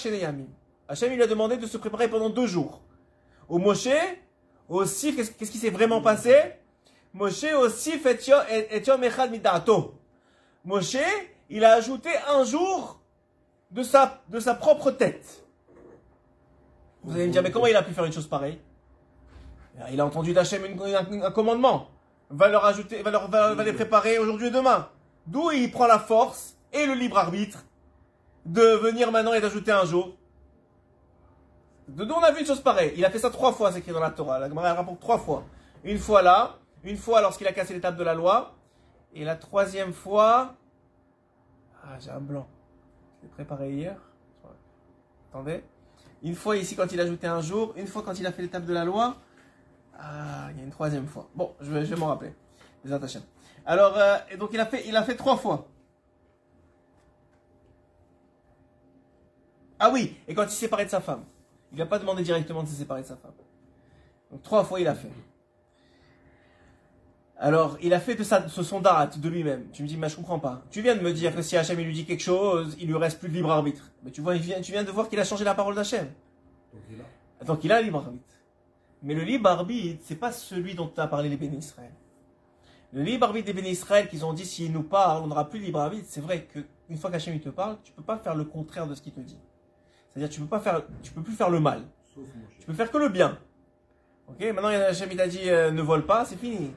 [0.88, 2.82] Hachem il lui a demandé de se préparer pendant deux jours.
[3.49, 3.89] Au Moshe,
[4.69, 6.34] aussi, qu'est-ce qui s'est vraiment passé?
[7.13, 9.95] Moshe aussi fait Yom Echad Midato.
[10.63, 10.97] Moshe,
[11.50, 13.02] il a ajouté un jour
[13.71, 15.45] de sa, de sa propre tête.
[17.04, 18.60] Vous allez me dire, mais comment il a pu faire une chose pareille?
[19.91, 20.63] Il a entendu d'Hachem
[21.24, 21.88] un, commandement.
[22.30, 24.88] Va leur ajouter, va, leur, va, les préparer aujourd'hui et demain.
[25.28, 27.65] D'où il prend la force et le libre arbitre
[28.45, 30.15] de venir maintenant et d'ajouter un jour.
[31.88, 32.93] De d'où on a vu une chose pareille.
[32.95, 34.39] Il a fait ça trois fois, c'est écrit dans la Torah.
[34.39, 35.43] La Gemara rapporte trois fois.
[35.84, 38.56] Une fois là, une fois lorsqu'il a cassé l'étape de la loi,
[39.13, 40.56] et la troisième fois.
[41.84, 42.48] Ah, j'ai un blanc.
[43.17, 43.98] Je l'ai préparé hier.
[45.30, 45.63] Attendez.
[46.24, 48.41] Une fois ici quand il a ajouté un jour, une fois quand il a fait
[48.41, 49.17] l'étape de la loi.
[49.98, 51.30] Ah, il y a une troisième fois.
[51.36, 52.34] Bon, je vais, je vais m'en rappeler.
[52.84, 53.20] Les attachés.
[53.65, 55.67] Alors, euh, et donc il a fait, il a fait trois fois.
[59.80, 61.24] Ah oui, et quand il s'est séparé de sa femme,
[61.72, 63.34] il n'a pas demandé directement de se séparer de sa femme.
[64.32, 65.12] Donc trois fois il a fait.
[67.43, 69.65] Alors, il a fait de, sa, de son darat, de lui-même.
[69.73, 70.62] Tu me dis, mais je comprends pas.
[70.69, 72.95] Tu viens de me dire que si Hachem il lui dit quelque chose, il lui
[72.95, 73.89] reste plus de libre arbitre.
[74.04, 76.06] Mais tu vois, il vient- tu viens de voir qu'il a changé la parole d'Hachem.
[76.71, 77.43] Donc il a.
[77.45, 78.36] Donc il a un libre arbitre.
[79.01, 81.89] Mais le libre arbitre, c'est pas celui dont as parlé les bénis Israël.
[82.93, 85.60] Le libre arbitre des bénis Israël qu'ils ont dit s'il nous parle, on n'aura plus
[85.60, 86.06] de libre arbitre.
[86.10, 88.86] C'est vrai que une fois qu'Hachem il te parle, tu peux pas faire le contraire
[88.86, 89.39] de ce qu'il te dit.
[90.13, 91.82] C'est-à-dire tu peux pas faire, tu peux plus faire le mal.
[92.13, 92.23] Sauf
[92.60, 93.39] Tu peux faire que le bien.
[94.27, 96.71] Ok Maintenant Hachem il t'a dit euh, ne vole pas, c'est fini.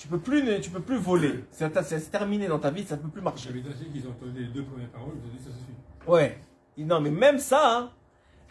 [0.00, 1.44] Tu peux plus, ne- tu peux plus voler.
[1.50, 3.50] C'est terminé dans ta vie, ça peut plus marcher.
[3.50, 5.74] J'avais dit qu'ils ont entendu les deux premières paroles, ils ont dit ça suffit.
[6.06, 6.38] Ouais.
[6.78, 7.90] Non, mais même ça, hein,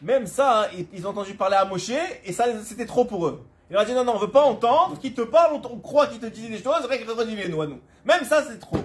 [0.03, 1.89] même ça, ils, ils ont entendu parler à Moshe
[2.23, 3.43] et ça, c'était trop pour eux.
[3.67, 5.79] Il leur a dit non, non, on veut pas entendre qu'il te parle, on, on
[5.79, 7.79] croit qu'il te dit des choses, c'est vrai qu'il te redit les nous à nous.
[8.05, 8.77] Même ça, c'est trop.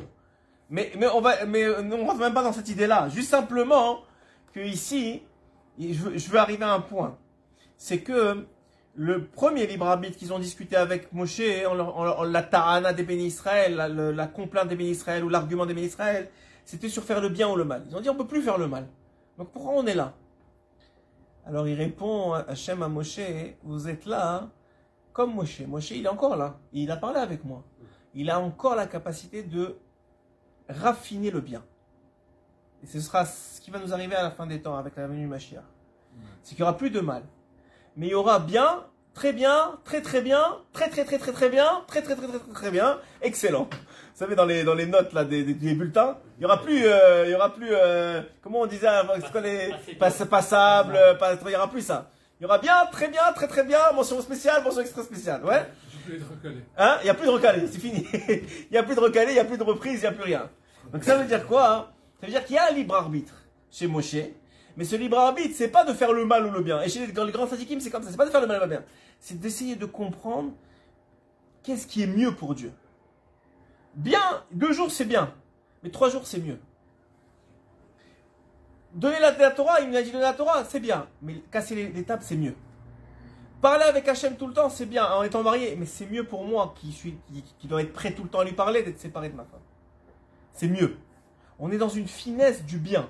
[0.71, 3.11] Mais, mais on va, mais euh, on rentre même pas dans cette idée-là.
[3.11, 4.01] Juste simplement
[4.55, 5.21] que ici,
[5.79, 7.19] je veux arriver à un point.
[7.77, 8.47] C'est que
[8.97, 13.27] le premier libre arbitre qu'ils ont discuté avec Moshe, leur- en la ta'ana des bénis
[13.27, 15.91] Israël, la, complainte des bénis Israël ou l'argument des bénis
[16.65, 17.85] c'était sur faire le bien ou le mal.
[17.89, 18.87] Ils ont dit on peut plus faire le mal.
[19.37, 20.15] Donc pourquoi on est là?
[21.47, 23.21] Alors il répond Hachem à Moshe,
[23.63, 24.51] vous êtes là hein,
[25.13, 25.61] comme Moshe.
[25.61, 26.59] Moshe il est encore là.
[26.73, 27.63] Il a parlé avec moi.
[28.15, 29.77] Il a encore la capacité de
[30.69, 31.63] raffiner le bien.
[32.83, 35.07] Et ce sera ce qui va nous arriver à la fin des temps avec la
[35.07, 35.65] venue du Mashiach.
[36.43, 37.23] C'est qu'il n'y aura plus de mal.
[37.97, 41.49] Mais il y aura bien, très bien, très très bien, très très très très très
[41.49, 43.69] bien, très très très très très très bien, excellent.
[43.71, 46.83] Vous savez dans les dans les notes là des, des, bulletins, il y aura plus
[46.87, 50.97] euh, il y aura plus euh, comment on disait avant, c'est quoi les pass, passables,
[50.97, 52.11] euh, pas- il y aura plus ça.
[52.41, 55.45] Il y aura bien, très bien, très très bien, mention spéciale, mention extra spéciale.
[55.45, 55.65] Ouais.
[56.77, 58.07] Hein Il n'y a plus de recalé, c'est fini.
[58.13, 60.13] Il n'y a plus de recalé, il n'y a plus de reprise, il n'y a
[60.13, 60.51] plus rien.
[60.93, 61.87] Donc ça veut dire quoi hein?
[62.21, 63.35] Ça veut dire qu'il y a un libre arbitre
[63.71, 64.17] chez Moshe,
[64.77, 66.83] mais ce libre arbitre, c'est pas de faire le mal ou le bien.
[66.83, 68.59] Et chez les, dans grands sadikim, c'est comme ça, c'est pas de faire le mal
[68.59, 68.85] ou le bien.
[69.21, 70.53] C'est d'essayer de comprendre
[71.63, 72.73] qu'est-ce qui est mieux pour Dieu.
[73.95, 75.33] Bien, deux jours c'est bien,
[75.83, 76.59] mais trois jours c'est mieux.
[78.95, 81.89] Donner la, Torah, il nous a dit donner la Torah, c'est bien, mais casser les,
[81.89, 82.55] les tables, c'est mieux.
[83.61, 86.45] Parler avec Hachem tout le temps, c'est bien, en étant marié, mais c'est mieux pour
[86.45, 88.99] moi qui, suis, qui, qui dois être prêt tout le temps à lui parler d'être
[88.99, 89.61] séparé de ma femme.
[90.53, 90.97] C'est mieux.
[91.59, 93.09] On est dans une finesse du bien.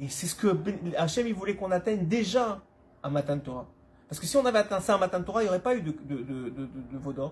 [0.00, 2.60] Et c'est ce que Ben- Hachem il voulait qu'on atteigne déjà
[3.02, 3.66] à Matan Torah.
[4.08, 5.80] Parce que si on avait atteint ça à Matan Torah, il n'y aurait pas eu
[5.82, 7.22] de, de, de, de, de- de.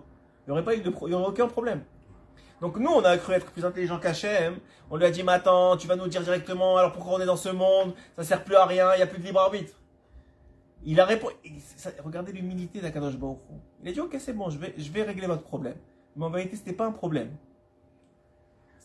[0.46, 1.82] Il n'y aurait pas eu de, aurait aucun problème.
[2.60, 4.58] Donc nous, on a cru être plus intelligent qu'Hachem.
[4.90, 7.26] On lui a dit, mais attends, tu vas nous dire directement, alors pourquoi on est
[7.26, 7.94] dans ce monde?
[8.16, 9.72] Ça sert plus à rien, il n'y a plus de libre arbitre.
[10.84, 11.34] Il a répondu.
[12.04, 13.38] Regardez l'humilité d'Akadosh Baruch.
[13.82, 15.76] Il a dit Ok, c'est bon, je vais, je vais régler votre problème.
[16.16, 17.30] Mais en vérité, c'était pas un problème.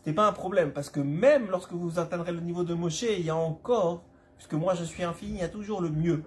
[0.06, 3.26] C'était pas un problème parce que même lorsque vous atteindrez le niveau de Moshe, il
[3.26, 4.04] y a encore,
[4.38, 6.22] puisque moi je suis infini, il y a toujours le mieux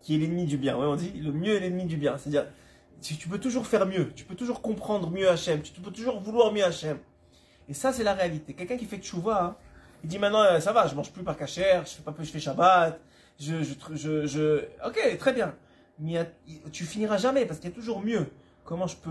[0.00, 0.74] qui est l'ennemi du bien.
[0.78, 2.16] Ouais, on dit le mieux est l'ennemi du bien.
[2.16, 2.46] C'est-à-dire,
[3.02, 6.50] tu, peux toujours faire mieux, tu peux toujours comprendre mieux Hachem, tu peux toujours vouloir
[6.50, 6.96] mieux Hachem.
[7.68, 8.54] Et ça, c'est la réalité.
[8.54, 9.56] Quelqu'un qui fait tchouva, hein,
[10.02, 12.24] il dit maintenant, euh, ça va, je mange plus par cachère, je fais pas plus,
[12.24, 12.98] je fais Shabbat,
[13.38, 15.54] je, je, je, ok, très bien.
[15.98, 16.26] Mais
[16.72, 18.28] tu finiras jamais parce qu'il y a toujours mieux.
[18.64, 19.10] Comment je peux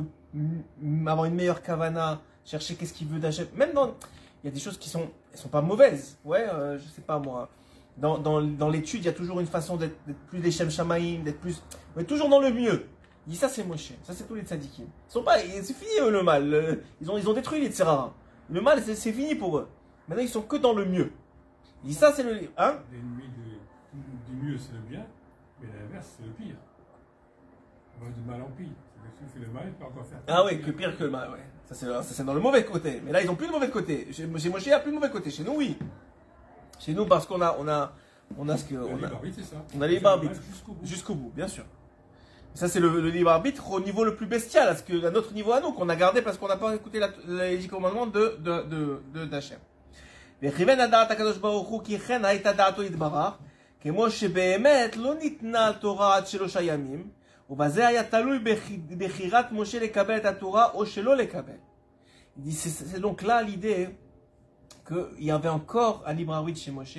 [1.05, 3.47] avoir une meilleure kavana, chercher qu'est-ce qu'il veut d'Hachem.
[3.55, 3.95] Même dans,
[4.43, 6.17] il y a des choses qui sont, elles sont pas mauvaises.
[6.25, 7.49] Ouais, euh, je sais pas moi.
[7.97, 9.97] Dans, dans, dans l'étude, il y a toujours une façon d'être
[10.29, 11.61] plus des Shem Shamaïm, d'être plus,
[11.95, 12.87] mais toujours dans le mieux.
[13.27, 14.85] Il dit ça c'est Moshe, ça c'est tous les tzadikim.
[14.85, 16.79] Ils sont pas, c'est fini eux, le mal.
[17.01, 18.13] Ils ont, ils ont détruit les tzerara.
[18.49, 19.67] Le mal c'est c'est fini pour eux.
[20.07, 21.11] Maintenant ils sont que dans le mieux.
[21.83, 22.79] Il dit ça c'est le, hein?
[22.91, 23.25] L'ennemi
[24.27, 25.05] du mieux, c'est le bien,
[25.61, 26.55] mais l'inverse, c'est le pire.
[27.99, 28.67] On va du mal en pire.
[29.17, 30.19] Si tu fais le mal, tu peux encore faire.
[30.27, 31.43] Ah oui, que pire que le mal, ouais.
[31.68, 33.00] Ça c'est, ça, c'est dans le mauvais côté.
[33.04, 34.08] Mais là, ils ont plus de mauvais côté.
[34.12, 35.30] Chez, chez Moshe, il n'y a plus de mauvais côté.
[35.30, 35.76] Chez nous, oui.
[36.78, 37.92] Chez nous, parce qu'on a, on a,
[38.38, 39.56] on a ce que, Le on libre a, arbitre, c'est ça.
[39.76, 40.42] on a le libre Faire le mal arbitre.
[40.50, 40.86] Jusqu'au bout.
[40.86, 41.64] jusqu'au bout, bien sûr.
[42.54, 45.10] Ça, c'est le, le libre arbitre au niveau le plus bestial, à, ce que, à
[45.10, 47.68] notre niveau à nous, qu'on a gardé parce qu'on n'a pas écouté la- les dix
[47.68, 49.58] commandements de, de, de, de, d'Hachem.
[50.42, 53.32] וכיוון הדעת הקדוש ברוך הוא כי כן הייתה דעתו יתברך,
[53.80, 57.08] כמו שבאמת לא ניתנה התורה עד שלושה ימים,
[57.50, 61.58] ובזה היה תלוי בח- בחירת משה לקבל את התורה או שלא לקבל.
[62.36, 63.90] Il dit, c'est- c'est donc là l'idée
[64.88, 66.98] qu'il y avait encore un libre arbitre chez Moshe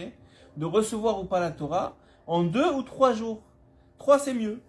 [0.56, 3.42] de recevoir ou pas la Torah en deux ou trois jours.
[3.98, 4.62] Trois, c'est mieux.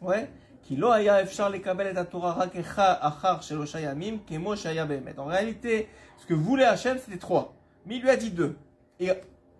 [0.00, 0.30] Ouais.
[0.62, 5.18] Qui lo haya efshar lekabel et Torah rak echa achar shelosh yamim kemo shaya behemet.
[5.18, 7.54] En réalité, ce que voulait Hachem, c'était trois.
[7.86, 8.56] Mais il lui a dit deux.
[9.00, 9.08] Et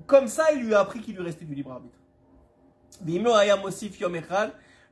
[0.06, 1.98] comme ça, il lui a appris qu'il lui restait du libre arbitre.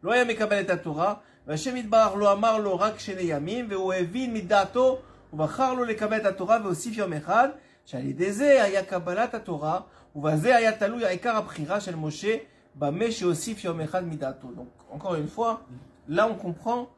[0.02, 1.14] ואם לא היה מוסיף יום אחד, לא היה מקבל את התורה,
[1.46, 4.98] והשם יתברך לא אמר לו רק שני ימים, והוא הבין מדעתו,
[5.32, 7.48] ובחר לו לקבל את התורה והוסיף יום אחד,
[7.84, 9.80] שעל ידי זה היה קבלת התורה,
[10.16, 12.36] ובזה היה תלוי העיקר הבחירה של משה,
[12.74, 14.48] במה שהוסיף יום אחד מדעתו.
[14.56, 15.60] Donc, encore une fois,
[16.08, 16.88] là on comprend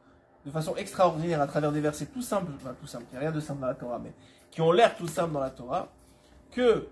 [0.45, 3.21] de façon extraordinaire à travers des versets tout simples, enfin tout simples, il n'y a
[3.21, 4.13] rien de simple dans la Torah, mais
[4.51, 5.89] qui ont l'air tout simples dans la Torah,
[6.51, 6.87] que,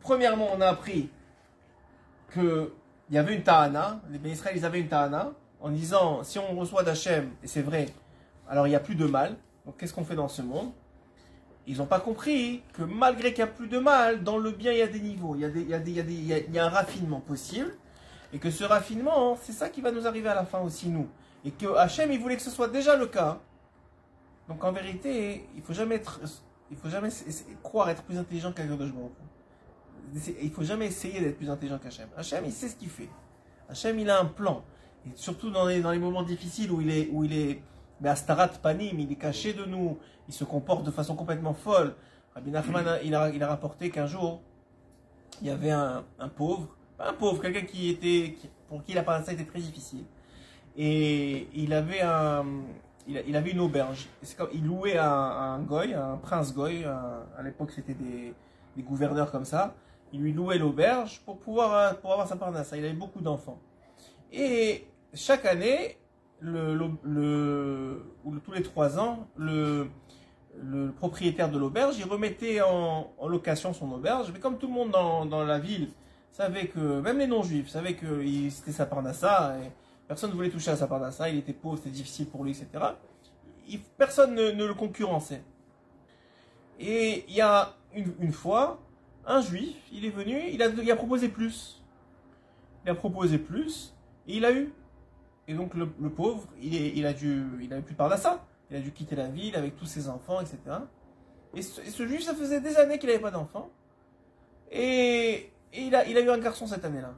[0.00, 1.08] premièrement, on a appris
[2.28, 2.72] que
[3.11, 6.39] il y avait une ta'ana, les bénis Israël, ils avaient une ta'ana, en disant, si
[6.39, 7.87] on reçoit d'Hachem, et c'est vrai,
[8.47, 10.71] alors il n'y a plus de mal, donc qu'est-ce qu'on fait dans ce monde?
[11.67, 14.71] Ils n'ont pas compris que malgré qu'il n'y a plus de mal, dans le bien,
[14.71, 17.75] il y a des niveaux, il y a, un raffinement possible,
[18.31, 21.09] et que ce raffinement, c'est ça qui va nous arriver à la fin aussi, nous.
[21.43, 23.39] Et que Hachem, il voulait que ce soit déjà le cas.
[24.47, 26.21] Donc en vérité, il faut jamais être,
[26.71, 27.09] il faut jamais
[27.61, 28.67] croire être plus intelligent qu'un.
[28.67, 29.30] C'est-
[30.41, 32.07] Il faut jamais essayer d'être plus intelligent qu'Hachem.
[32.17, 33.09] Hachem, il sait ce qu'il fait.
[33.69, 34.63] Hachem, il a un plan.
[35.05, 37.61] Et surtout dans les, dans les moments difficiles où il est, où il est,
[38.01, 41.95] mais Astarat Panim, il est caché de nous, il se comporte de façon complètement folle.
[42.35, 44.41] Rabbi Nachman, il a, il a rapporté qu'un jour,
[45.41, 48.93] il y avait un, un pauvre, pas un pauvre, quelqu'un qui était, qui- pour qui
[48.93, 50.03] la parnassa était très difficile.
[50.77, 52.45] Et il avait un,
[53.07, 54.07] il, avait une auberge.
[54.37, 56.85] Comme, il louait un, un goy, un prince goy.
[56.85, 58.33] à l'époque, c'était des,
[58.77, 59.73] des gouverneurs comme ça.
[60.13, 62.77] Il lui louait l'auberge pour pouvoir, euh, pour avoir sa parnassa.
[62.77, 63.59] Il avait beaucoup d'enfants.
[64.31, 65.97] Et chaque année,
[66.39, 69.87] le, le, le- ou le- tous les trois ans, le,
[70.61, 74.31] le propriétaire de l'auberge, il remettait en, location son auberge.
[74.33, 75.89] Mais comme tout le monde dans, dans la ville
[76.31, 79.71] savait que, même les non-juifs, savaient que c'était sa parnassa, et
[80.07, 82.67] personne ne voulait toucher à sa parnassa, il était pauvre, c'était difficile pour lui, etc.
[83.97, 85.43] Personne ne, le concurrençait.
[86.79, 88.79] Et il y a une fois,
[89.25, 91.81] un juif, il est venu, il a, a proposé plus.
[92.85, 93.93] Il a proposé plus,
[94.27, 94.73] et il a eu.
[95.47, 98.45] Et donc le, pauvre, il, est, a dû, il avait plus de parnassa.
[98.69, 100.57] Il a dû quitter la ville avec tous ses enfants, etc.
[101.53, 103.69] Et ce, juif, ça faisait des années qu'il n'avait pas d'enfants.
[104.71, 107.13] Et, a, il a eu un garçon cette année-là.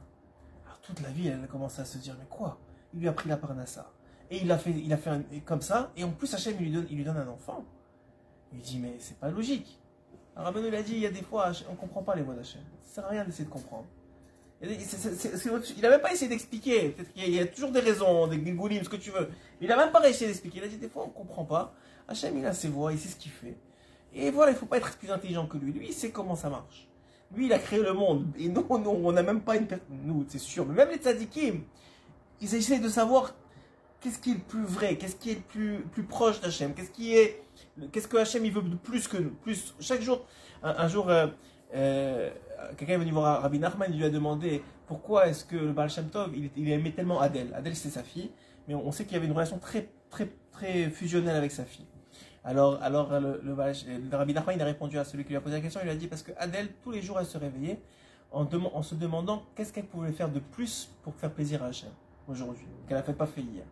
[0.66, 2.58] Alors toute la ville, elle a commencé à se dire, mais quoi?
[2.92, 3.92] Il lui a pris la parnassa.
[4.30, 5.92] Et il a fait, il a fait un- comme ça.
[5.96, 7.64] Et en plus, Hachem, il lui donne, il lui donne un enfant.
[8.52, 9.80] Il dit, mais c'est pas logique.
[10.36, 12.60] Rabbeinu, il a dit, il y a des fois, on comprend pas les voix d'Hachem.
[12.82, 13.84] Ça sert à rien d'essayer de comprendre.
[14.62, 16.88] Il a dit, c'est- c'est- c'est- c'est- il a même pas essayé d'expliquer.
[16.90, 19.10] Peut-être qu'il y a- il y a toujours des raisons, des goulim, ce que tu
[19.10, 19.28] veux.
[19.60, 20.58] Il a même pas essayé d'expliquer.
[20.58, 21.74] Il a dit, des fois, on comprend pas.
[22.08, 23.56] Hachem, il a ses voix, il sait ce qu'il fait.
[24.14, 25.72] Et voilà, il faut pas être plus intelligent que lui.
[25.72, 26.88] Lui, il sait comment ça marche.
[27.34, 28.26] Lui, il a créé le monde.
[28.38, 29.66] Et nous, nous on n'a même pas une.
[29.90, 30.64] Nous, c'est sûr.
[30.66, 31.62] Mais même les tzadikim,
[32.40, 33.34] ils essayent de savoir
[34.00, 36.90] qu'est-ce qui est le plus vrai, qu'est-ce qui est le plus, plus proche d'Hachem, qu'est-ce
[36.90, 37.42] qui est,
[37.92, 39.30] qu'est-ce que Hachem il veut de plus que nous.
[39.30, 40.24] Plus, chaque jour,
[40.62, 41.26] un, jour, euh,
[41.74, 42.30] euh,
[42.76, 45.90] quelqu'un est venu voir Rabbi Nachman, il lui a demandé pourquoi est-ce que le Baal
[45.90, 47.52] Shem Tov, il, aimait tellement Adèle?
[47.54, 48.30] Adèle, c'est sa fille,
[48.68, 51.86] mais on, sait qu'il y avait une relation très, très, très fusionnelle avec sa fille.
[52.44, 55.56] Alors, alors le, le Rabbi Nachman, il a répondu à celui qui lui a posé
[55.56, 57.80] la question, il lui a dit parce que Adèle, tous les jours, elle se réveillait
[58.34, 61.90] en se demandant qu'est-ce qu'elle pouvait faire de plus pour faire plaisir à Hachem
[62.28, 63.64] aujourd'hui, qu'elle n'a pas fait hier.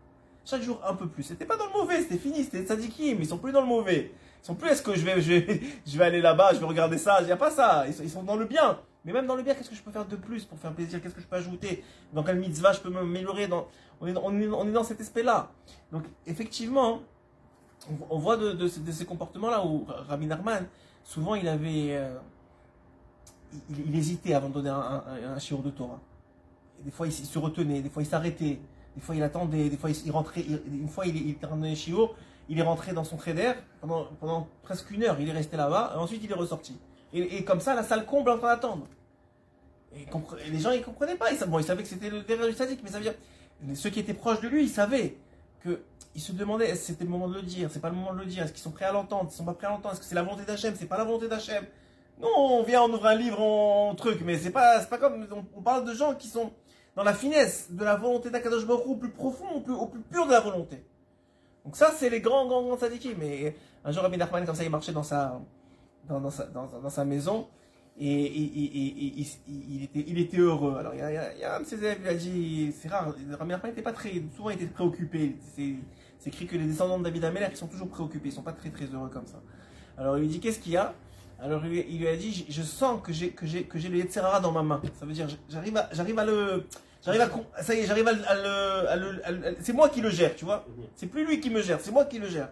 [0.44, 1.22] Chaque jour un peu plus.
[1.22, 4.12] C'était pas dans le mauvais, c'était fini, c'était tzadikim, ils sont plus dans le mauvais.
[4.42, 7.18] Ils sont plus est-ce que je vais, je vais, aller là-bas, je vais regarder ça,
[7.20, 7.86] il n'y a pas ça.
[7.86, 8.78] Ils sont, dans le bien.
[9.04, 11.00] Mais même dans le bien, qu'est-ce que je peux faire de plus pour faire plaisir?
[11.00, 11.84] Qu'est-ce que je peux ajouter?
[12.12, 13.48] Dans quelle mitzvah je peux m'améliorer?
[14.00, 15.50] On, est, dans cet aspect-là.
[15.92, 17.02] Donc effectivement,
[18.10, 20.66] on, voit de, ces- comportements-là où Rabbi Nachman,
[21.04, 22.16] souvent il avait, euh,
[23.70, 25.04] il, hésitait avant de donner un,
[25.36, 26.00] un, de Torah.
[26.80, 28.60] Des fois il se retenait, des fois il s'arrêtait,
[28.96, 30.42] des fois il attendait, des fois il, rentrait.
[30.42, 32.14] une fois il, il en donné shiur,
[32.48, 36.22] il est rentré dans son trader pendant, presque une heure, il est resté là-bas, ensuite
[36.22, 36.78] il est ressorti.
[37.14, 38.86] Et, comme ça, la salle comble en train d'attendre.
[39.94, 40.06] Et,
[40.50, 42.90] les gens ils comprenaient pas, bon, ils savaient que c'était le derrière du sadique, mais
[42.90, 43.14] ça veut dire
[43.74, 45.16] ceux qui étaient proches de lui, ils savaient
[45.60, 45.82] que
[46.14, 48.18] ils se demandaient est-ce c'était le moment de le dire, c'est pas le moment de
[48.18, 50.00] le dire, est-ce qu'ils sont prêts à l'entendre, ils sont pas prêts à l'entendre, est-ce
[50.00, 51.64] que c'est la volonté d'Hachem, c'est pas la volonté d'Hachem.
[52.20, 55.26] Non, on vient, on ouvre un livre, on truc, mais c'est pas, pas comme,
[55.56, 56.52] on parle de gens qui sont
[56.94, 60.32] dans la finesse de la volonté d'Akadosh Baruch au plus profond, au plus, pur de
[60.32, 60.84] la volonté.
[61.64, 63.14] Donc ça, c'est les grands, grands, grands sadikim.
[63.18, 65.40] Mais un jour, Rabbi Nachman, comme ça, il marchait dans sa,
[66.08, 67.46] dans, sa, dans, sa maison,
[67.98, 70.76] Et, il, était, il était heureux.
[70.78, 73.70] Alors, il y a, un de ses élèves, il a dit, c'est rare, Rabbi Nachman
[73.70, 75.36] n'était pas très, souvent il était préoccupé.
[75.54, 75.76] C'est
[76.26, 78.70] écrit que les descendants de David Ameller, ils sont toujours préoccupés, ils sont pas très
[78.70, 79.40] très heureux comme ça.
[79.96, 80.94] Alors, il lui dit, qu'est-ce qu'il y a?
[81.42, 84.80] Alors, il, lui- a dit, je, sens que j'ai, que j'ai, le dans ma main.
[85.00, 86.64] Ça veut dire, j'arrive à, j'arrive à le,
[87.04, 88.12] j'arrive à, ça y est, j'arrive à,
[88.96, 90.64] le- c'est moi qui le gère, tu vois.
[90.94, 92.48] C'est plus lui qui me gère, c'est moi qui le gère.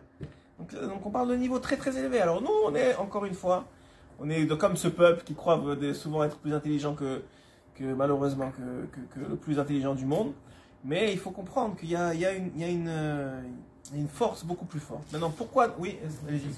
[0.58, 2.20] Donc, euh, on parle de niveau très très élevé.
[2.20, 3.64] Alors nous, on est encore une fois,
[4.18, 5.62] on est comme ce peuple qui croit
[5.94, 7.22] souvent être plus intelligent que,
[7.80, 10.32] malheureusement que, le plus intelligent du monde.
[10.84, 13.40] Mais il faut comprendre qu'il y a une, euh,
[13.94, 15.04] une force beaucoup plus forte.
[15.12, 16.48] Maintenant, pourquoi Oui, allez-y.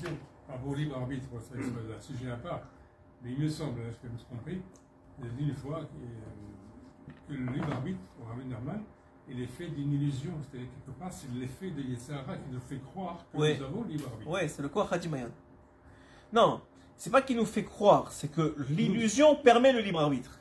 [0.52, 2.60] Par au libre arbitre, c'est un sujet à part.
[3.22, 4.60] Mais il me semble, est-ce que je me
[5.20, 8.80] Il a dit une fois que, euh, que le libre arbitre, pour Rabbi normal,
[9.30, 10.32] il est fait d'une illusion.
[10.42, 13.56] C'est-à-dire, quelque part, c'est l'effet de Yetzirah qui nous fait croire que Ouais.
[13.58, 14.30] nous avons le libre arbitre.
[14.30, 15.28] Ouais, c'est le Koach Hadimayan.
[16.32, 16.60] Non,
[16.96, 20.38] c'est pas qu'il nous fait croire, c'est que l'illusion permet le libre arbitre.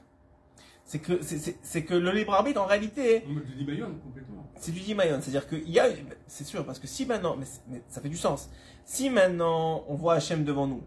[0.84, 4.41] C'est que, c'est- que le libre arbitre, en réalité, On me dit Bayonne complètement.
[4.60, 5.20] C'est du Dimayon.
[5.22, 5.88] C'est-à-dire qu'il y a,
[6.28, 8.50] c'est sûr, parce que si maintenant, mais, ça fait du sens.
[8.86, 10.84] Si maintenant on voit Hachem devant nous,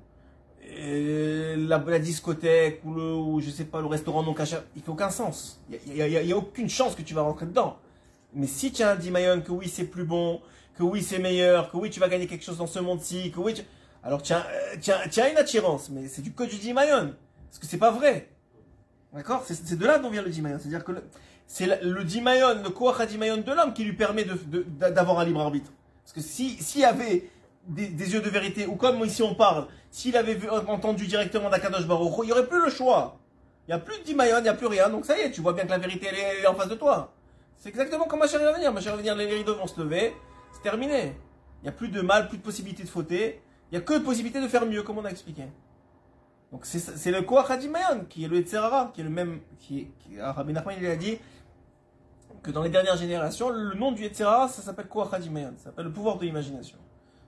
[0.77, 5.11] la, discothèque ou le, ou je sais pas, le restaurant non caché, il fait aucun
[5.11, 5.61] sens.
[5.87, 7.77] Il y a, aucune chance que tu vas rentrer dedans.
[8.35, 10.40] Mais si tu as un Dimayon que oui c'est plus bon,
[10.77, 13.38] que oui c'est meilleur, que oui tu vas gagner quelque chose dans ce monde-ci, que
[13.38, 13.55] oui
[14.05, 14.77] alors as, euh,
[15.11, 17.14] tu as une attirance, mais c'est du code du Dimayon.
[17.48, 18.29] Parce que c'est pas vrai.
[19.14, 19.44] D'accord?
[19.46, 20.59] C'est de là dont vient le Dimayon.
[20.59, 20.92] C'est-à-dire que
[21.46, 24.27] c'est le Dimayon, le Koach Dimayon de l'homme qui lui permet
[24.79, 25.70] d'avoir un libre arbitre.
[26.03, 27.31] Parce que si s'il y avait
[27.68, 32.12] des, yeux de vérité, ou comme ici on parle, s'il avait entendu directement d'Akadosh Baruch
[32.22, 33.16] il n'y aurait plus le choix.
[33.66, 34.90] Il n'y a plus de Dimayon, il n'y a plus rien.
[34.90, 36.74] Donc ça y est, tu vois bien que la vérité elle est, en face de
[36.74, 37.14] toi.
[37.57, 38.72] C'est exactement comme ma chérie va venir.
[38.72, 40.12] Ma chérie va venir, les rideaux vont se lever,
[40.53, 41.14] c'est terminé.
[41.62, 43.40] Il n'y a plus de mal, plus de possibilité de fauter.
[43.70, 45.44] Il n'y a que possibilité de faire mieux, comme on a expliqué.
[46.55, 49.40] Donc c'est le Koach Hadimayon qui est le Etzerara, qui est le même.
[49.59, 51.19] Qui qui, ah, Rabbi Nachman il a dit
[52.45, 55.87] que dans les dernières générations, le nom du Etzerara, ça s'appelle Koach Hadimayon, ça s'appelle
[55.87, 56.79] le pouvoir de l'imagination.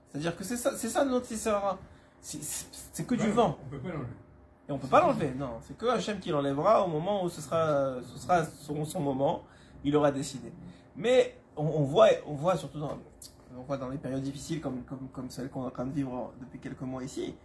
[0.07, 1.77] C'est-à-dire que c'est ça, ça notre Etzerara.
[2.21, 3.57] C'est- que du vent.
[3.65, 4.07] On peut pas l'enlever.
[4.69, 5.57] Et on peut pas l'enlever, non.
[5.59, 9.43] C'est que Hachem qui l'enlèvera au moment où ce sera, ce sera son, son moment.
[9.83, 10.53] Il aura décidé.
[10.95, 12.97] Mais on, on voit, on voit surtout dans,
[13.57, 15.91] on voit dans les périodes difficiles comme, comme, comme celle qu'on est en train de
[15.91, 17.35] vivre depuis quelques mois ici,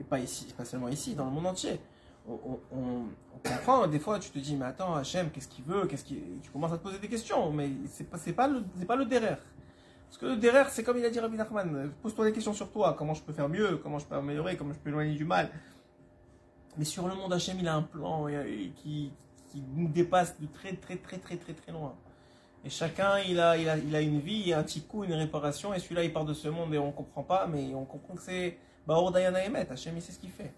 [0.00, 1.78] et pas ici, pas seulement ici, dans le monde entier.
[2.28, 3.06] On,
[3.42, 6.50] comprend, des fois tu te dis, mais attends, Hachem, qu'est-ce qu'il veut, qu'est-ce qu'il, tu
[6.50, 8.46] commences à te poser des questions, mais c'est pas, pas
[8.96, 9.38] le, derrière.
[10.08, 12.70] Parce que le derrière, c'est comme il a dit Rabbi Nachman, pose-toi des questions sur
[12.70, 15.24] toi, comment je peux faire mieux, comment je peux améliorer, comment je peux éloigner du
[15.24, 15.50] mal.
[16.76, 18.26] Mais sur le monde Hachem, il a un plan
[18.76, 19.12] qui,
[19.74, 21.94] nous dépasse de très très très très très très loin.
[22.64, 25.74] Et chacun, il a, il a, il a une vie, un petit coup, une réparation,
[25.74, 28.22] et celui-là, il part de ce monde et on comprend pas, mais on comprend que
[28.22, 28.58] c'est
[28.90, 29.68] Baor Dayana Emet.
[29.70, 30.52] Hachem, il sait ce qu'il fait.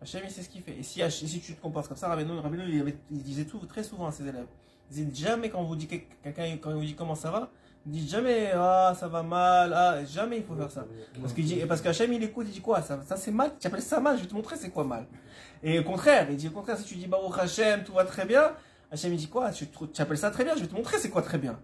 [0.00, 0.76] Hachem, il sait ce qu'il fait.
[0.78, 2.34] Et si, tu te comportes comme ça, Rabbeinu,
[2.68, 4.46] il, il disait tout, très souvent à ses élèves.
[4.92, 7.50] Il disait jamais quand vous dit quel- quelqu'un, quand il vous dit comment ça va,
[7.84, 10.86] il dit jamais, ah, ça va mal, ah, jamais il faut faire ça.
[11.20, 12.80] Parce qu'il dit, parce qu'Hachem il écoute, il dit quoi?
[12.80, 15.06] Ça, ça c'est mal, tu appelles ça mal, je vais te montrer c'est quoi mal.
[15.64, 18.24] Et au contraire, il dit au contraire, si tu dis Baruch Hachem, tout va très
[18.24, 18.52] bien,
[18.92, 19.50] Hachem il dit quoi?
[19.50, 21.58] Tu, tu appelles ça très bien, je vais te montrer c'est quoi très bien.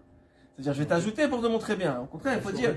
[0.55, 2.01] C'est-à-dire, je vais t'ajouter pour te montrer bien.
[2.01, 2.75] Au contraire, il faut dire.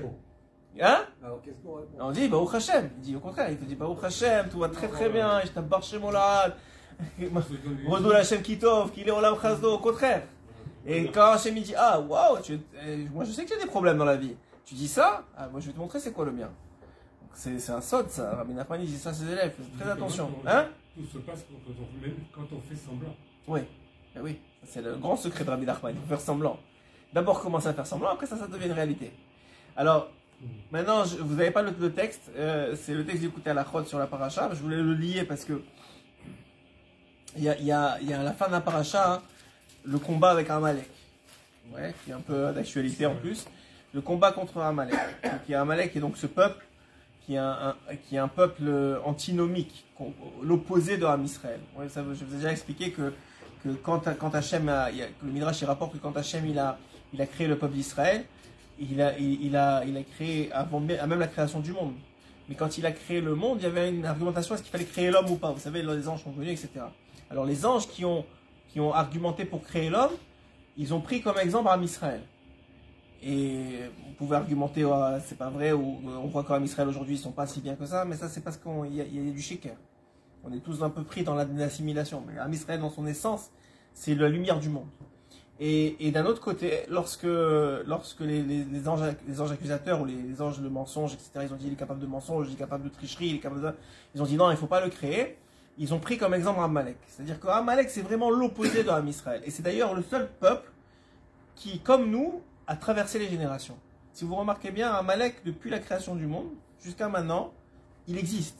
[0.81, 2.89] Hein Alors qu'est-ce qu'on répond On dit Baruch Hachem.
[2.97, 5.49] Il dit au contraire, il te dit Baruch Hachem, tout va très très bien, je
[5.49, 6.55] t'abbarre chez Molad.
[7.87, 10.23] Redou Hachem Kitov, qu'il est Olam Chazdo, au contraire.
[10.85, 13.69] Et quand Hachem il dit Ah, waouh, euh, moi je sais qu'il y a des
[13.69, 14.35] problèmes dans la vie.
[14.65, 16.49] Tu dis ça, ah, moi je vais te montrer c'est quoi le bien.
[17.33, 18.35] C'est un sod ça.
[18.35, 20.29] Rabbi Nachman il dit ça à ses élèves, faites très attention.
[20.45, 23.15] Hein Tout se passe quand on, même quand on fait semblant.
[23.47, 23.61] Oui,
[24.15, 26.57] Ben oui, c'est le grand secret de Rabbi Nachman, il faut faire semblant.
[27.11, 29.11] D'abord commencer à faire semblant, après ça, ça devient une réalité.
[29.75, 30.09] Alors,
[30.71, 33.99] maintenant, vous n'avez pas le, texte, euh, c'est le texte d'écouter à la chode sur
[33.99, 35.61] la paracha, je voulais le lier parce que
[37.35, 39.21] il y a, à la fin de la paracha hein,
[39.85, 40.89] le combat avec Amalek,
[42.03, 43.47] qui est un peu d'actualité en plus,
[43.93, 44.95] le combat contre Amalek.
[45.23, 46.63] Donc, il y Amalek est donc ce peuple
[47.25, 49.85] qui est un, peuple antinomique,
[50.41, 51.59] l'opposé de Israël.
[51.79, 53.13] Je vous ai déjà expliqué que,
[53.63, 56.77] que quand, quand que le Midrash il rapporte que quand Hachem il a
[57.25, 58.25] créé le peuple d'Israël,
[58.79, 61.93] il a, il, a, il a créé avant même la création du monde.
[62.49, 64.85] Mais quand il a créé le monde, il y avait une argumentation est-ce qu'il fallait
[64.85, 66.85] créer l'homme ou pas Vous savez, les anges sont venus, etc.
[67.29, 68.25] Alors les anges qui ont,
[68.67, 70.11] qui ont argumenté pour créer l'homme,
[70.77, 72.21] ils ont pris comme exemple Ham Israël.
[73.25, 76.89] Et vous pouvez argumenter, ouais, c'est pas vrai, ou euh, on voit quand même Israël
[76.89, 79.31] aujourd'hui, ils sont pas si bien que ça, mais ça c'est parce qu'il y, a-
[79.31, 79.75] du shaker.
[80.43, 82.21] On est tous un peu pris dans la- l'assimilation.
[82.27, 83.49] Mais dans son essence,
[83.93, 84.87] c'est la lumière du monde.
[85.65, 91.47] Et, d'un autre côté, lorsque, lorsque les, anges, accusateurs ou les, anges de mensonge, etc.,
[91.47, 93.41] ils ont dit il est capable de mensonge, il est capable de tricherie.
[94.13, 95.37] Ils ont dit non, il faut pas le créer.
[95.77, 96.97] ils ont pris comme exemple Amalek.
[97.07, 98.89] C'est-à-dire que Amalek, c'est vraiment l'opposé de.
[99.45, 100.69] Et c'est d'ailleurs le seul peuple
[101.55, 103.77] qui, comme nous, a traversé les générations.
[104.11, 106.49] Si vous remarquez bien, Amalek, depuis la création du monde
[106.83, 107.53] jusqu'à maintenant,
[108.09, 108.59] il existe.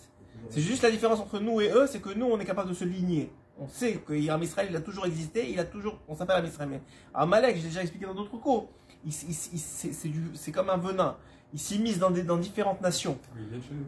[0.50, 2.74] C'est juste la différence entre nous et eux, c'est que nous, on est capable de
[2.74, 3.30] se ligner.
[3.60, 6.70] On sait que Israël, il a toujours existé, il a toujours, on s'appelle Ham Israël.
[6.72, 6.82] Mais
[7.14, 8.70] Amalek, j'ai déjà expliqué dans d'autres cours,
[9.06, 11.16] il- il- il- c'est c'est du- c'est comme un venin.
[11.54, 13.18] Il s'immisce dans, des- dans différentes nations.
[13.38, 13.86] Il vient de chez nous.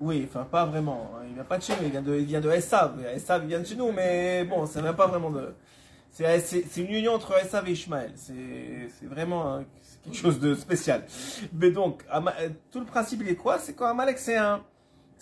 [0.00, 1.10] Oui, enfin pas vraiment.
[1.16, 1.24] hein.
[1.28, 3.04] Il vient pas de chez nous, il vient de, il vient de Esav.
[3.14, 5.54] Esav, il vient de chez nous, mais bon, ça vient pas vraiment de.
[6.12, 8.12] C'est c'est- c'est une union entre Esav et Ishmael.
[8.14, 9.64] C'est c'est vraiment hein,
[10.04, 11.04] quelque chose de spécial.
[11.52, 12.04] Mais donc,
[12.70, 13.58] tout le principe, il est quoi?
[13.58, 14.62] C'est qu'Amalek, c'est un,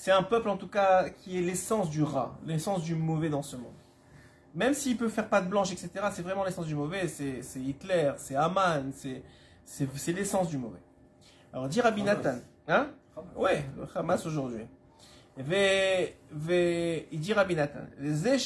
[0.03, 3.43] c'est un peuple en tout cas qui est l'essence du rat, l'essence du mauvais dans
[3.43, 3.75] ce monde.
[4.55, 8.35] Même s'il peut faire patte blanche, etc., c'est vraiment l'essence du mauvais, c'est Hitler, c'est
[8.35, 9.23] Haman, c'est
[10.15, 10.81] l'essence du mauvais.
[11.53, 12.37] Alors dit Rabbi Nathan,
[12.67, 12.87] hein?
[13.37, 14.65] Ouais, le Hamas aujourd'hui.
[15.37, 15.45] Il
[17.21, 17.81] dit Rabbi Nathan,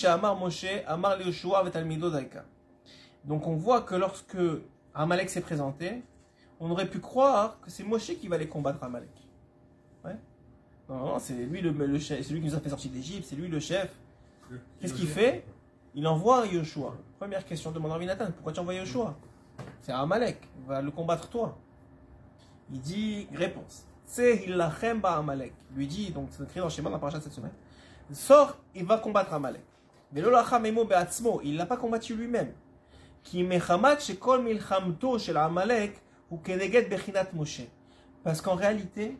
[0.09, 1.19] Amar Moshe, Amar
[3.25, 4.37] Donc on voit que lorsque
[4.93, 6.03] Amalek s'est présenté,
[6.59, 9.24] on aurait pu croire que c'est Moshe qui va les combattre Amalek.
[10.89, 13.27] Non, non, c'est lui le, le chef, c'est lui qui nous a fait sortir d'Égypte,
[13.29, 13.91] c'est lui le chef.
[14.81, 15.45] Qu'est-ce qu'il fait?
[15.95, 16.95] Il envoie Yoshua.
[17.19, 19.17] Première question, demande à Nathan, pourquoi tu envoies Yoshua?
[19.81, 21.57] C'est Amalek, va le combattre toi.
[22.73, 23.87] Il dit, réponse.
[24.05, 25.53] C'est Hilachem ba Amalek.
[25.75, 27.53] Lui dit, donc c'est écrit dans le schéma dans la paracha de cette semaine.
[28.13, 29.65] Sort, il va combattre Amalek.
[30.13, 32.53] Mais l'olacham emo be'atzmo, il l'a pas combattu lui-même.
[33.23, 37.63] Qui mechamat shekol milchamto shel Amalek ou keneged bechinat Moshe.
[38.23, 39.17] Parce qu'en réalité,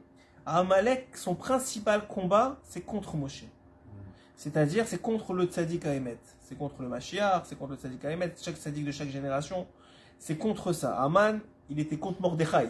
[0.47, 3.45] Amalek, son principal combat, c'est contre Moshe.
[4.37, 5.93] C'est-à-dire, c'est contre le tzaddik à.
[6.41, 8.11] C'est contre le Mashiach, c'est contre le tzaddik à.
[8.43, 9.67] Chaque tzaddik de chaque génération,
[10.19, 10.97] c'est contre ça.
[11.01, 11.41] Aman,
[11.71, 12.69] il était contre Mordechai.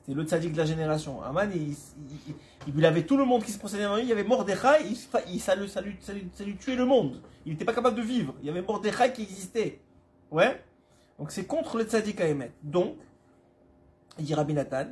[0.00, 1.22] C'était le tzaddik de la génération.
[1.22, 1.76] Aman, il, il,
[2.66, 4.02] il- il avait tout le monde qui se procédait devant lui.
[4.04, 4.96] Il y avait Mordechai, il,
[5.40, 6.12] ça, lui, ça, lui, ça
[6.44, 7.20] lui- tuait le monde.
[7.46, 8.34] Il n'était pas capable de vivre.
[8.40, 9.80] Il y avait Mordechai qui existait.
[10.30, 10.62] Ouais?
[11.18, 12.26] Donc c'est contre le tzaddik à.
[12.62, 12.96] Donc,
[14.18, 14.86] il dit Rabbi Nathan,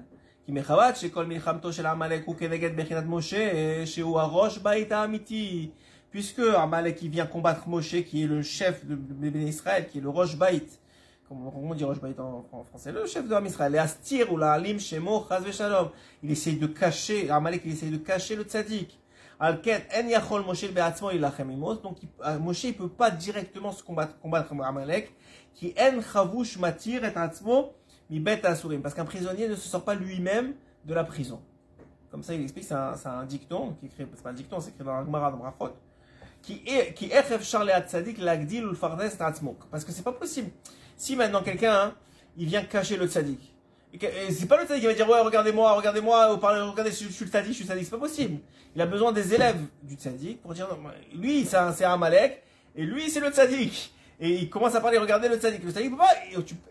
[0.46, 3.52] כי מחבת שכל מלחמתו של עמלק הוא כנגד בחינת משה,
[3.86, 5.70] שהוא הראש בית האמיתי.
[6.14, 10.02] Puisque Amalek qui vient combattre Moshe, qui est le chef de Béné Israël, qui est
[10.02, 10.62] le Rosh Bait,
[11.26, 13.78] comment comment on dit Rosh Bait en, en français, le chef de Ham Israël, et
[13.78, 15.90] Astir ou la Alim Shemo Chaz Veshalom.
[16.22, 19.00] Il essaye de cacher, Amalek il essaye de cacher le tzaddik.
[19.40, 21.76] Alken en yachol Moshe be'atzmo ilachem imos.
[21.76, 25.14] Donc il- euh, Moshe il peut pas directement se combattre, combattre Amalek,
[25.56, 27.72] qui en chavush matir et atzmo
[28.11, 28.83] mi asurim.
[28.83, 30.55] Parce qu'un prisonnier ne se sort pas lui-même
[30.85, 31.41] de la prison.
[32.11, 34.85] Comme ça, il explique, c'est un, dicton, qui écrit, c'est pas un dicton, c'est écrit
[34.85, 35.75] dans la Gemara de Brachot,
[36.41, 39.59] qui est, qui est chef charlé à tzadik l'agdil ou le atzmok.
[39.71, 40.51] Parce que c'est pas possible.
[40.97, 41.95] Si maintenant quelqu'un, hein,
[42.37, 43.55] il vient cacher le tzadik,
[44.31, 47.49] c'est pas le tzadik qui va dire, ouais, regardez-moi, regardez-moi, regardez, je, suis le tzadik,
[47.49, 48.39] je suis le tzadik, c'est pas possible.
[48.75, 52.43] Il a besoin des élèves du tzadik pour dire, non, lui, c'est un, un malek,
[52.77, 53.93] et lui, c'est le tzadik.
[54.19, 55.63] Et il commence à parler, regardez le tzadik.
[55.63, 56.15] Le tzadik, peut pas,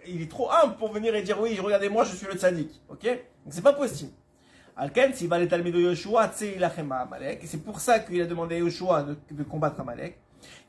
[0.08, 2.82] il est trop humble pour venir et dire, oui, regardez-moi, je suis le tzadik.
[2.90, 3.04] Ok?
[3.04, 4.12] Donc c'est pas possible.
[4.78, 7.44] Alken, s'il va les Talmido Yoshua, tse ilachem Amalek.
[7.44, 10.18] Et c'est pour ça qu'il a demandé à Yoshua de, de combattre Amalek.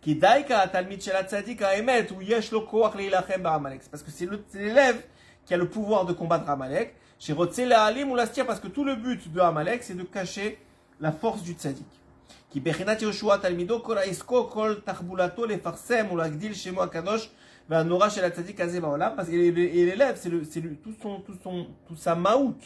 [0.00, 3.82] Qui daika talmid shel tzadik a emet, ou yesh lo koach leilachem Amalek.
[3.82, 5.02] C'est parce que c'est l'élève
[5.44, 6.94] qui a le pouvoir de combattre Amalek.
[7.18, 10.58] Chez Rotse Alim ou Lastir, parce que tout le but de Amalek, c'est de cacher
[11.00, 11.86] la force du tzadik.
[12.55, 17.29] כי בחינת יהושע תלמידו כל העסקו, כל תחבולתו לפרסם ולהגדיל שמו הקדוש
[17.69, 21.19] והנורא של הצדיק הזה בעולם, parce que et l'élève, c'est le, c'est le, tout son,
[21.21, 22.57] tout son, tout sa maout,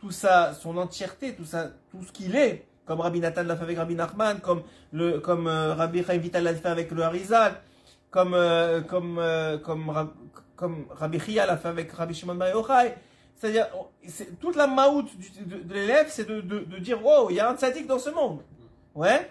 [0.00, 3.62] tout sa, son entièreté, tout sa, tout ce qu'il est, comme Rabbi Nathan l'a fait
[3.62, 4.62] avec Rabbi Nachman, comme
[4.92, 7.52] le, comme euh, Rabbi Chaim Vital l'a fait avec le Harizal,
[8.10, 10.12] comme, euh, comme, euh, comme, Rab-
[10.56, 12.94] comme Rabbi Chia l'a fait avec Rabbi Shimon Bar Yochai.
[13.36, 17.02] C'est-à-dire, on- c'est- toute la maout du- de, de l'élève, c'est de, de, de dire,
[17.02, 18.40] wow, il y a un tzaddik dans ce monde.
[18.94, 19.30] Ouais?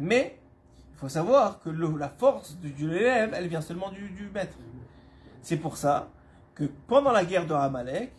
[0.00, 0.38] Mais
[0.94, 4.56] il faut savoir que la force de l'élève elle vient seulement du, maître.
[5.42, 6.08] C'est pour ça
[6.54, 8.12] que pendant la guerre de Amalek,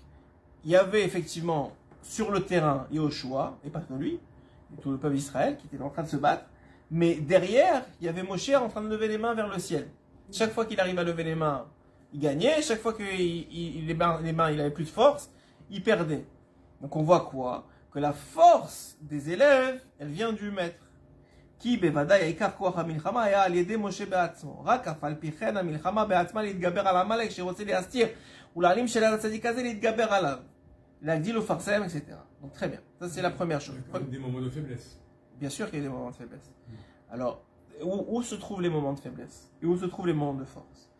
[0.63, 1.71] il y avait effectivement
[2.03, 4.19] sur le terrain Yahushua, et pas que lui,
[4.81, 6.45] tout le peuple d'Israël qui était en train de se battre,
[6.89, 9.87] mais derrière, il y avait Moshe en train de lever les mains vers le ciel.
[10.31, 11.65] Chaque fois qu'il arrive à lever les mains,
[12.13, 14.89] il gagnait, chaque fois que il- il- les, mains, les mains, il avait plus de
[14.89, 15.29] force,
[15.69, 16.25] il perdait.
[16.81, 17.67] Donc on voit quoi?
[17.92, 20.82] Que la force des élèves, elle vient du maître.
[21.58, 24.62] כי בוודאי עיקר כוח המלחמה היה על ידי משה בעצמו.
[24.64, 28.06] רק אף על פי כן המלחמה בעצמה להתגבר על עמלק שרוצה להסתיר
[28.56, 30.38] ולהעלים של הצדיק הזה להתגבר עליו.
[31.02, 31.94] להגדיל ולפרסם, etc.
[32.42, 32.80] Donc très bien.
[33.00, 33.76] Ça c'est la première chose.
[33.76, 34.98] Il y a quand même des moments de faiblesse.
[35.40, 36.50] Bien sûr qu'il y a des moments de faiblesse.
[37.10, 37.42] Alors,
[37.82, 40.44] où, où se trouvent les moments de faiblesse Et où se trouvent les moments de
[40.44, 40.90] force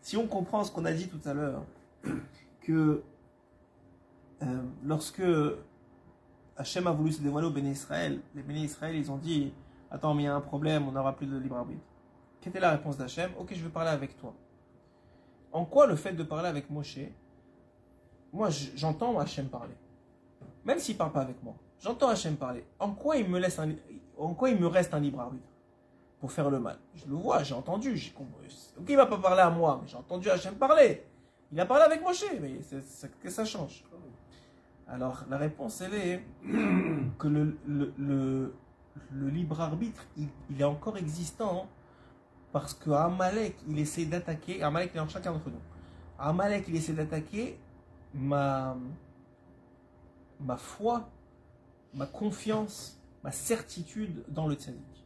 [0.00, 1.64] Si on comprend ce qu'on a dit tout à l'heure,
[2.62, 3.02] que
[4.42, 5.22] euh, lorsque
[6.57, 9.53] Hachem a voulu se dévoiler au Béni Israël, les Béni Israël, ils ont dit
[9.91, 11.83] Attends, mais il y a un problème, on n'aura plus de libre arbitre.
[12.41, 14.33] Quelle était la réponse d'Hachem Ok, je veux parler avec toi.
[15.51, 16.99] En quoi le fait de parler avec Moshe,
[18.33, 19.75] moi j'entends Hachem parler,
[20.65, 22.65] même s'il ne parle pas avec moi, j'entends Hachem parler.
[22.79, 23.71] En quoi il me laisse un,
[24.17, 25.47] en quoi il me reste un libre arbitre
[26.19, 26.77] pour faire le mal?
[26.95, 28.13] Je le vois, j'ai entendu.
[28.77, 31.03] Ok, il va pas parler à moi, mais j'ai entendu Hachem parler.
[31.51, 33.83] Il a parlé avec Moshe, mais c'est- c'est- que ça change.
[34.89, 36.23] Alors la réponse elle est
[37.19, 38.53] que le, le, le,
[39.11, 41.67] le libre arbitre il, il est encore existant
[42.53, 44.63] parce que Amalek il essaie d'attaquer.
[44.63, 45.61] Amalek il est en chacun d'entre nous.
[46.17, 47.59] Amalek il essaie d'attaquer
[48.13, 48.77] ma
[50.39, 51.09] ma foi,
[51.93, 55.05] ma confiance, ma certitude dans le tzaddik.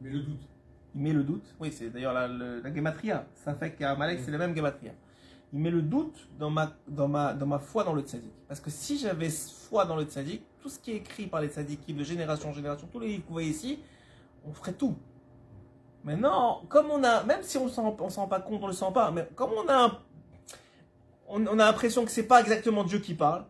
[0.00, 0.48] Mais le doute.
[0.94, 1.54] Il met le doute.
[1.60, 3.26] Oui, c'est d'ailleurs la, le- la gematria.
[3.34, 4.92] Ça fait qu'Amalek, c'est la même gematria.
[5.52, 8.32] Il met le doute dans ma, dans ma, dans ma foi dans le tzaddik.
[8.46, 11.48] Parce que si j'avais foi dans le tzaddik, tout ce qui est écrit par les
[11.48, 13.80] tzaddikim de génération en génération, tous les livres que vous voyez ici,
[14.46, 14.96] on ferait tout.
[16.04, 18.76] Maintenant, comme on a, même si on ne s'en rend pas compte, on ne le
[18.76, 20.00] sent pas, mais comme on a,
[21.28, 23.44] on, a l'impression que c'est pas exactement Dieu qui parle,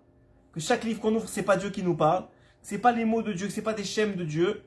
[0.53, 2.25] que chaque livre qu'on ouvre, c'est pas Dieu qui nous parle,
[2.61, 4.65] c'est pas les mots de Dieu, c'est pas des schèmes de Dieu,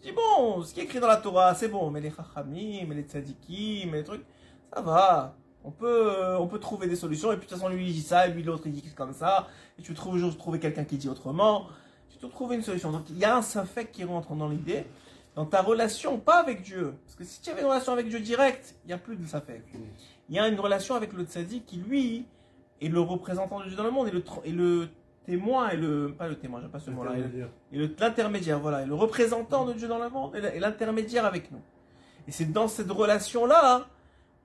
[0.00, 2.84] je dis bon, ce qui est écrit dans la Torah, c'est bon, mais les chachamim,
[2.86, 4.24] mais les tzadikim, mais les trucs,
[4.72, 5.34] ça va.
[5.64, 7.94] On peut, euh, on peut trouver des solutions, et puis de toute façon, lui il
[7.94, 9.48] dit ça, et lui l'autre il dit comme ça,
[9.78, 11.66] et tu trouves toujours trouver quelqu'un qui dit autrement,
[12.10, 12.92] tu peux trouver une solution.
[12.92, 14.84] Donc il y a un fait qui rentre dans l'idée,
[15.34, 16.94] dans ta relation, pas avec Dieu.
[17.04, 19.24] Parce que si tu avais une relation avec Dieu direct, il n'y a plus de
[19.24, 19.64] fait.
[20.28, 22.26] Il y a une relation avec le tzaddik qui, lui,
[22.80, 24.88] est le représentant de Dieu dans le monde, et le, et le
[25.24, 27.14] témoin, et le, pas le témoin, j'aime pas ce mot-là,
[27.72, 31.62] et l'intermédiaire, voilà, et le représentant de Dieu dans le monde, et l'intermédiaire avec nous.
[32.28, 33.86] Et c'est dans cette relation-là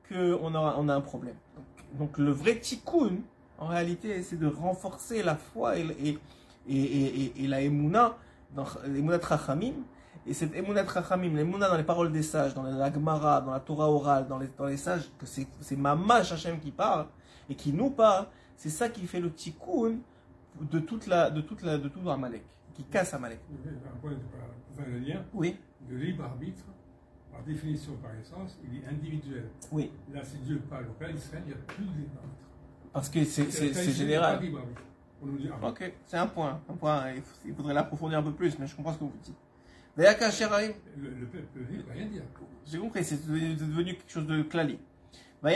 [0.09, 1.35] qu'on a, on a un problème.
[1.55, 3.17] Donc, donc le vrai tikkun,
[3.57, 6.17] en réalité, c'est de renforcer la foi et, et,
[6.67, 8.17] et, et, et- et la emuna,
[8.55, 9.73] dans l'emuna trachamim.
[10.27, 13.59] Et cette emuna trachamim, l'emuna dans les paroles des sages, dans la Gemara, dans la
[13.59, 17.07] Torah orale, dans les, dans les sages, que c'est, c'est Mamash Hashem qui parle,
[17.49, 19.95] et qui nous parle, c'est ça qui fait le tikkun
[20.59, 22.43] de toute la, de toute la, de tout Amalek,
[22.73, 23.39] qui casse Amalek.
[23.51, 24.11] Un point
[24.99, 25.57] lien, Oui,
[25.89, 26.63] le libre arbitre,
[27.31, 29.49] par définition, par essence, il est individuel.
[29.71, 32.11] oui, Là, si Dieu parle au père d'Israël, il n'y a plus de arbitre.
[32.93, 34.39] parce que c'est, c'est, c'est général.
[35.21, 37.03] On nous dit, ah, Ok, c'est un point, un point.
[37.45, 39.35] Il faudrait l'approfondir un peu plus, mais je comprends ce que vous dites.
[40.97, 42.23] Le, le peuple ne peut rien dire.
[42.65, 43.65] J'ai compris, c'est devenu, c'est
[43.97, 44.79] quelque chose de clali.
[45.43, 45.51] Un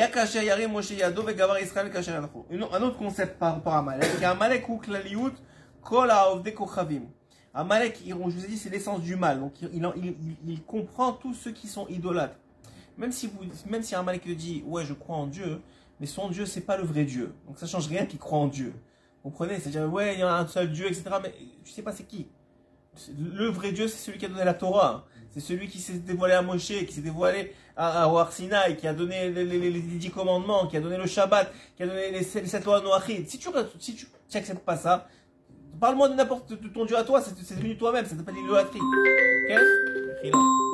[2.81, 5.31] autre concept par rapport à Amalek, qui est Amalek ou klaliut
[5.81, 6.09] kol
[6.55, 7.03] kochavim.
[7.53, 9.39] Amalek, je vous ai dit, c'est l'essence du mal.
[9.39, 12.35] Donc, il, comprend tous ceux qui sont idolâtres.
[12.97, 15.61] Même si, vous, même si Amalek dit, ouais, je crois en Dieu,
[15.99, 17.33] mais son Dieu, c'est pas le vrai Dieu.
[17.47, 18.73] Donc, ça change rien qu'il croit en Dieu.
[19.23, 19.59] Vous comprenez?
[19.59, 21.03] C'est-à-dire, ouais, il y a un seul Dieu, etc.
[21.21, 21.33] Mais
[21.63, 22.27] tu sais pas c'est qui.
[23.17, 25.05] Le vrai Dieu, c'est celui qui a donné la Torah.
[25.31, 28.77] C'est celui qui s'est dévoilé à Moshe, qui s'est dévoilé à, à au Har Sinaï,
[28.77, 31.81] qui a donné les, les- les- les dix commandements, qui a donné le Shabbat, qui
[31.83, 33.27] a donné les sept lois noachides.
[33.27, 33.49] Si tu
[33.79, 35.07] si tu n'acceptes pas ça,
[35.79, 38.79] parle-moi de n'importe ton Dieu à toi, c'est devenu toi-même, ça s'appelle l'idolâtrie.
[40.23, 40.72] Ok?